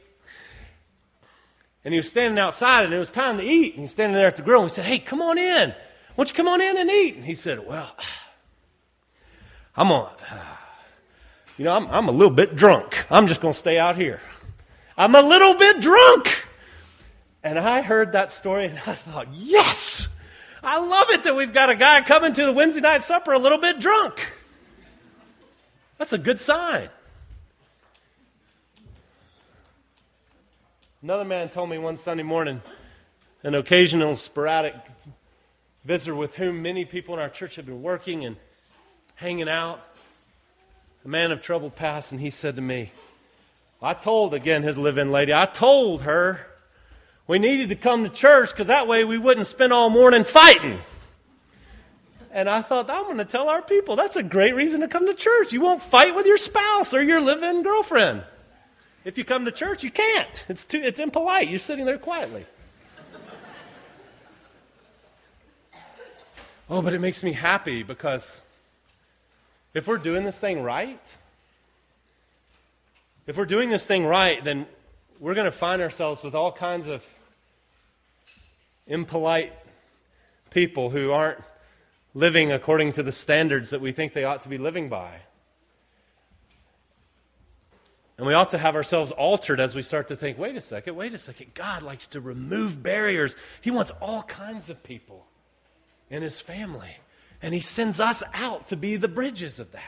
And 1.86 1.94
he 1.94 1.98
was 1.98 2.10
standing 2.10 2.38
outside 2.38 2.84
and 2.84 2.94
it 2.94 3.00
was 3.00 3.10
time 3.10 3.38
to 3.38 3.44
eat. 3.46 3.68
And 3.68 3.76
he 3.76 3.82
was 3.84 3.92
standing 3.92 4.16
there 4.16 4.28
at 4.28 4.36
the 4.36 4.42
grill 4.42 4.60
and 4.60 4.66
we 4.66 4.70
said, 4.70 4.84
Hey, 4.84 5.00
come 5.00 5.22
on 5.22 5.38
in. 5.38 5.74
Why 6.16 6.24
don't 6.24 6.30
you 6.30 6.36
come 6.36 6.48
on 6.48 6.62
in 6.62 6.78
and 6.78 6.90
eat? 6.90 7.16
And 7.16 7.26
he 7.26 7.36
said, 7.36 7.66
Well, 7.66 7.96
I'm 9.76 9.92
on. 9.92 10.12
You 11.58 11.66
know, 11.66 11.76
I'm, 11.76 11.88
I'm 11.88 12.08
a 12.08 12.12
little 12.12 12.34
bit 12.34 12.56
drunk. 12.56 13.06
I'm 13.10 13.28
just 13.28 13.42
going 13.42 13.54
to 13.54 13.58
stay 13.58 13.78
out 13.78 13.96
here. 13.96 14.20
I'm 14.98 15.16
a 15.16 15.22
little 15.22 15.56
bit 15.56 15.80
drunk. 15.80 16.48
And 17.44 17.58
I 17.58 17.82
heard 17.82 18.14
that 18.14 18.32
story 18.32 18.66
and 18.66 18.78
I 18.78 18.94
thought, 18.94 19.28
yes, 19.32 20.08
I 20.64 20.80
love 20.80 21.10
it 21.10 21.24
that 21.24 21.36
we've 21.36 21.54
got 21.54 21.70
a 21.70 21.76
guy 21.76 22.02
coming 22.02 22.34
to 22.34 22.46
the 22.46 22.52
Wednesday 22.52 22.82
night 22.82 23.04
supper 23.04 23.32
a 23.32 23.40
little 23.40 23.58
bit 23.58 23.80
drunk. 23.80 24.34
That's 25.98 26.14
a 26.14 26.18
good 26.18 26.40
sign. 26.40 26.90
Another 31.02 31.26
man 31.26 31.50
told 31.50 31.70
me 31.70 31.80
one 31.80 31.98
Sunday 31.98 32.24
morning, 32.24 32.62
an 33.44 33.56
occasional 33.56 34.16
sporadic 34.16 34.76
visitor 35.84 36.16
with 36.16 36.36
whom 36.36 36.62
many 36.62 36.86
people 36.86 37.14
in 37.16 37.20
our 37.20 37.30
church 37.30 37.56
have 37.56 37.66
been 37.66 37.82
working 37.82 38.26
and 38.26 38.36
hanging 39.16 39.50
out, 39.50 39.82
a 41.04 41.08
man 41.08 41.32
of 41.32 41.42
troubled 41.42 41.76
past, 41.76 42.12
and 42.12 42.22
he 42.22 42.30
said 42.30 42.56
to 42.56 42.62
me, 42.62 42.92
I 43.82 43.96
told, 43.96 44.34
again, 44.34 44.62
his 44.62 44.78
live 44.78 44.98
in 44.98 45.12
lady, 45.12 45.34
I 45.34 45.48
told 45.48 46.04
her 46.04 46.46
we 47.26 47.40
needed 47.40 47.70
to 47.70 47.76
come 47.76 48.04
to 48.04 48.10
church 48.10 48.52
because 48.52 48.68
that 48.68 48.88
way 48.88 49.04
we 49.06 49.18
wouldn't 49.18 49.48
spend 49.48 49.74
all 49.74 49.90
morning 49.90 50.24
fighting. 50.24 50.80
And 52.32 52.50
I 52.50 52.62
thought, 52.62 52.90
I'm 52.90 53.06
going 53.06 53.18
to 53.18 53.26
tell 53.26 53.50
our 53.50 53.62
people 53.62 53.96
that's 53.96 54.16
a 54.16 54.24
great 54.24 54.54
reason 54.54 54.82
to 54.82 54.88
come 54.88 55.08
to 55.08 55.14
church. 55.14 55.52
You 55.52 55.62
won't 55.62 55.82
fight 55.82 56.16
with 56.16 56.26
your 56.26 56.38
spouse 56.38 56.94
or 56.94 57.02
your 57.02 57.20
live 57.20 57.44
in 57.44 57.64
girlfriend. 57.64 58.24
If 59.04 59.18
you 59.18 59.26
come 59.26 59.46
to 59.46 59.52
church, 59.52 59.84
you 59.84 59.92
can't. 59.92 60.46
It's, 60.48 60.66
too, 60.66 60.80
it's 60.82 61.00
impolite. 61.00 61.50
You're 61.50 61.60
sitting 61.60 61.86
there 61.86 61.98
quietly. 61.98 62.46
Oh, 66.72 66.82
but 66.82 66.94
it 66.94 67.02
makes 67.02 67.22
me 67.22 67.34
happy 67.34 67.84
because 67.84 68.42
if 69.74 69.88
we're 69.88 69.98
doing 69.98 70.24
this 70.24 70.40
thing 70.40 70.64
right, 70.64 71.18
if 73.28 73.36
we're 73.36 73.46
doing 73.46 73.70
this 73.70 73.86
thing 73.86 74.06
right, 74.06 74.42
then 74.44 74.66
we're 75.20 75.34
going 75.34 75.46
to 75.46 75.52
find 75.52 75.82
ourselves 75.82 76.24
with 76.24 76.34
all 76.34 76.52
kinds 76.52 76.88
of 76.88 77.06
impolite 78.88 79.54
people 80.50 80.90
who 80.90 81.12
aren't 81.12 81.40
living 82.14 82.54
according 82.54 82.94
to 82.94 83.04
the 83.04 83.12
standards 83.12 83.72
that 83.72 83.82
we 83.82 83.92
think 83.92 84.14
they 84.14 84.24
ought 84.24 84.42
to 84.42 84.50
be 84.50 84.58
living 84.58 84.88
by. 84.88 85.20
And 88.18 88.26
we 88.26 88.34
ought 88.34 88.52
to 88.52 88.58
have 88.58 88.76
ourselves 88.76 89.12
altered 89.12 89.60
as 89.60 89.76
we 89.76 89.82
start 89.82 90.08
to 90.08 90.16
think 90.16 90.38
wait 90.38 90.56
a 90.56 90.62
second, 90.62 90.96
wait 90.96 91.14
a 91.14 91.18
second. 91.18 91.54
God 91.54 91.84
likes 91.84 92.08
to 92.10 92.22
remove 92.22 92.82
barriers. 92.82 93.36
He 93.60 93.72
wants 93.72 93.92
all 94.00 94.24
kinds 94.24 94.70
of 94.70 94.84
people 94.84 95.26
in 96.12 96.22
His 96.22 96.40
family. 96.40 96.98
And 97.42 97.56
He 97.56 97.60
sends 97.60 98.00
us 98.00 98.22
out 98.36 98.68
to 98.68 98.78
be 98.78 98.98
the 98.98 99.08
bridges 99.08 99.60
of 99.60 99.72
that. 99.72 99.82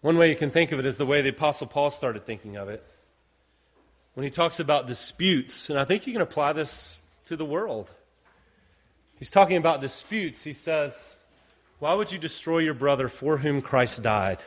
One 0.00 0.16
way 0.16 0.30
you 0.30 0.36
can 0.36 0.50
think 0.50 0.72
of 0.72 0.78
it 0.78 0.86
is 0.86 0.96
the 0.96 1.04
way 1.04 1.20
the 1.20 1.28
Apostle 1.28 1.66
Paul 1.66 1.90
started 1.90 2.24
thinking 2.24 2.56
of 2.56 2.70
it 2.70 2.82
when 4.18 4.24
he 4.24 4.30
talks 4.30 4.58
about 4.58 4.88
disputes, 4.88 5.70
and 5.70 5.78
I 5.78 5.84
think 5.84 6.04
you 6.04 6.12
can 6.12 6.22
apply 6.22 6.52
this 6.52 6.98
to 7.26 7.36
the 7.36 7.44
world. 7.44 7.88
He's 9.16 9.30
talking 9.30 9.56
about 9.56 9.80
disputes. 9.80 10.42
He 10.42 10.52
says, 10.54 11.14
Why 11.78 11.94
would 11.94 12.10
you 12.10 12.18
destroy 12.18 12.58
your 12.58 12.74
brother 12.74 13.08
for 13.08 13.38
whom 13.38 13.62
Christ 13.62 14.02
died? 14.02 14.42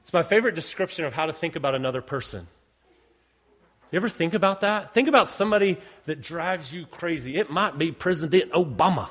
It's 0.00 0.14
my 0.14 0.22
favorite 0.22 0.54
description 0.54 1.04
of 1.04 1.12
how 1.12 1.26
to 1.26 1.32
think 1.34 1.56
about 1.56 1.74
another 1.74 2.00
person. 2.00 2.46
You 3.92 3.96
ever 3.96 4.08
think 4.08 4.32
about 4.32 4.62
that? 4.62 4.94
Think 4.94 5.06
about 5.06 5.28
somebody 5.28 5.76
that 6.06 6.22
drives 6.22 6.72
you 6.72 6.86
crazy. 6.86 7.36
It 7.36 7.50
might 7.50 7.76
be 7.78 7.92
President 7.92 8.50
Obama. 8.52 9.10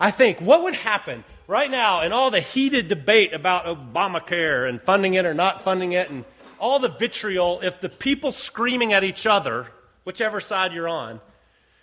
I 0.00 0.10
think, 0.10 0.40
what 0.40 0.62
would 0.62 0.74
happen 0.74 1.22
right 1.46 1.70
now 1.70 2.00
in 2.00 2.12
all 2.12 2.30
the 2.30 2.40
heated 2.40 2.88
debate 2.88 3.34
about 3.34 3.66
Obamacare 3.66 4.66
and 4.66 4.80
funding 4.80 5.14
it 5.14 5.26
or 5.26 5.34
not 5.34 5.62
funding 5.62 5.92
it 5.92 6.10
and 6.10 6.24
all 6.58 6.78
the 6.78 6.88
vitriol 6.88 7.60
if 7.60 7.78
the 7.80 7.90
people 7.90 8.32
screaming 8.32 8.94
at 8.94 9.04
each 9.04 9.26
other, 9.26 9.68
whichever 10.04 10.40
side 10.40 10.72
you're 10.72 10.88
on, 10.88 11.20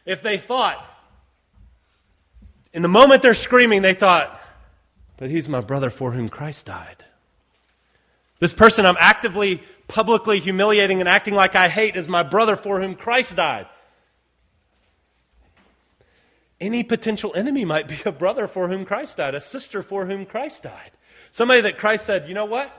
if 0.06 0.24
they 0.24 0.38
thought, 0.38 0.84
in 2.74 2.82
the 2.82 2.88
moment 2.88 3.22
they're 3.22 3.36
screaming, 3.36 3.84
they 3.84 3.94
thought, 3.94 4.42
but 5.18 5.30
he's 5.30 5.48
my 5.48 5.62
brother 5.62 5.92
for 5.92 6.14
whom 6.14 6.30
Christ 6.30 6.66
died. 6.66 7.06
This 8.40 8.54
person 8.54 8.88
I'm 8.88 8.98
actively, 9.00 9.62
publicly 9.92 10.40
humiliating 10.40 11.02
and 11.02 11.10
acting 11.10 11.36
like 11.36 11.54
I 11.54 11.68
hate 11.68 11.98
is 11.98 12.08
my 12.08 12.24
brother 12.24 12.56
for 12.56 12.80
whom 12.80 12.96
Christ 12.96 13.36
died. 13.36 13.68
Any 16.62 16.84
potential 16.84 17.34
enemy 17.36 17.66
might 17.66 17.90
be 17.90 17.98
a 18.06 18.12
brother 18.12 18.48
for 18.48 18.70
whom 18.70 18.86
Christ 18.86 19.18
died, 19.18 19.36
a 19.36 19.42
sister 19.42 19.84
for 19.84 20.06
whom 20.06 20.26
Christ 20.26 20.64
died. 20.64 20.92
Somebody 21.30 21.60
that 21.62 21.78
Christ 21.78 22.06
said, 22.06 22.30
you 22.30 22.34
know 22.34 22.46
what? 22.46 22.72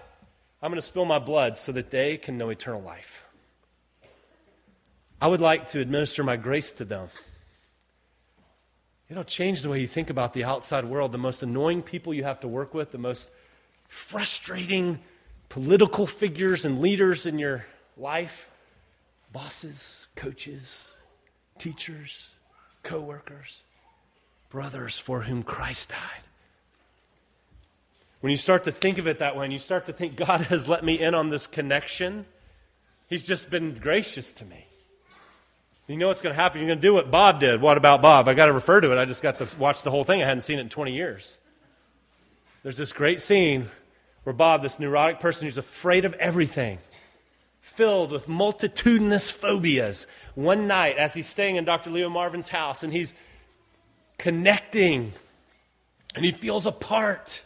I'm 0.63 0.71
going 0.71 0.81
to 0.81 0.87
spill 0.87 1.05
my 1.05 1.19
blood 1.19 1.59
so 1.59 1.71
that 1.73 1.91
they 1.91 2.17
can 2.17 2.39
know 2.39 2.49
eternal 2.49 2.81
life. 2.81 3.27
I 5.21 5.27
would 5.27 5.41
like 5.43 5.69
to 5.69 5.81
administer 5.81 6.25
my 6.25 6.37
grace 6.37 6.73
to 6.73 6.85
them. 6.87 7.09
It'll 9.11 9.23
change 9.23 9.61
the 9.61 9.69
way 9.69 9.81
you 9.81 9.87
think 9.87 10.09
about 10.09 10.33
the 10.33 10.45
outside 10.45 10.87
world. 10.87 11.13
The 11.13 11.19
most 11.19 11.43
annoying 11.43 11.83
people 11.83 12.15
you 12.15 12.25
have 12.25 12.41
to 12.41 12.49
work 12.49 12.73
with, 12.73 12.91
the 12.91 12.99
most 12.99 13.31
frustrating 13.89 15.01
political 15.53 16.07
figures 16.07 16.65
and 16.65 16.81
leaders 16.81 17.27
in 17.27 17.39
your 17.39 17.67
life 17.99 18.49
bosses, 19.35 20.07
coaches, 20.17 20.97
teachers, 21.59 22.31
co 22.83 23.03
workers, 23.03 23.63
brothers 24.49 24.99
for 24.99 25.21
whom 25.21 25.43
Christ 25.43 25.91
died. 25.91 26.23
When 28.23 28.31
you 28.31 28.39
start 28.39 28.65
to 28.65 28.73
think 28.73 28.97
of 28.97 29.07
it 29.07 29.19
that 29.19 29.37
way 29.37 29.45
and 29.45 29.53
you 29.53 29.59
start 29.59 29.85
to 29.87 29.93
think, 29.93 30.17
God 30.17 30.41
has 30.53 30.71
let 30.71 30.83
me 30.85 30.99
in 30.99 31.15
on 31.15 31.29
this 31.29 31.47
connection, 31.47 32.25
He's 33.11 33.23
just 33.23 33.51
been 33.51 33.75
gracious 33.75 34.33
to 34.35 34.47
me. 34.47 34.65
You 35.87 35.99
know 35.99 36.09
what's 36.09 36.23
going 36.23 36.35
to 36.35 36.41
happen? 36.41 36.61
You're 36.61 36.69
going 36.69 36.79
to 36.79 36.89
do 36.89 36.95
what 36.95 37.11
Bob 37.11 37.41
did. 37.41 37.61
What 37.61 37.77
about 37.77 38.01
Bob? 38.01 38.27
I 38.27 38.33
got 38.33 38.47
to 38.47 38.55
refer 38.55 38.81
to 38.81 38.91
it. 38.91 38.97
I 38.97 39.05
just 39.05 39.23
got 39.23 39.37
to 39.37 39.59
watch 39.59 39.83
the 39.83 39.91
whole 39.91 40.05
thing. 40.05 40.23
I 40.23 40.25
hadn't 40.25 40.41
seen 40.41 40.57
it 40.59 40.63
in 40.63 40.69
20 40.71 40.95
years. 40.95 41.37
There's 42.63 42.79
this 42.79 42.95
great 42.95 43.21
scene 43.21 43.69
where 44.25 44.33
Bob, 44.33 44.63
this 44.63 44.79
neurotic 44.79 45.21
person 45.21 45.47
who's 45.47 45.57
afraid 45.57 46.05
of 46.05 46.15
everything, 46.15 46.79
filled 47.61 48.11
with 48.11 48.29
multitudinous 48.29 49.31
phobias, 49.31 50.07
one 50.35 50.67
night 50.67 50.97
as 50.97 51.15
he's 51.15 51.29
staying 51.29 51.57
in 51.57 51.65
Dr. 51.65 51.91
Leo 51.91 52.09
Marvin's 52.09 52.49
house 52.49 52.83
and 52.83 52.93
he's 52.93 53.15
connecting 54.19 55.13
and 56.15 56.25
he 56.25 56.33
feels 56.33 56.67
apart 56.67 57.43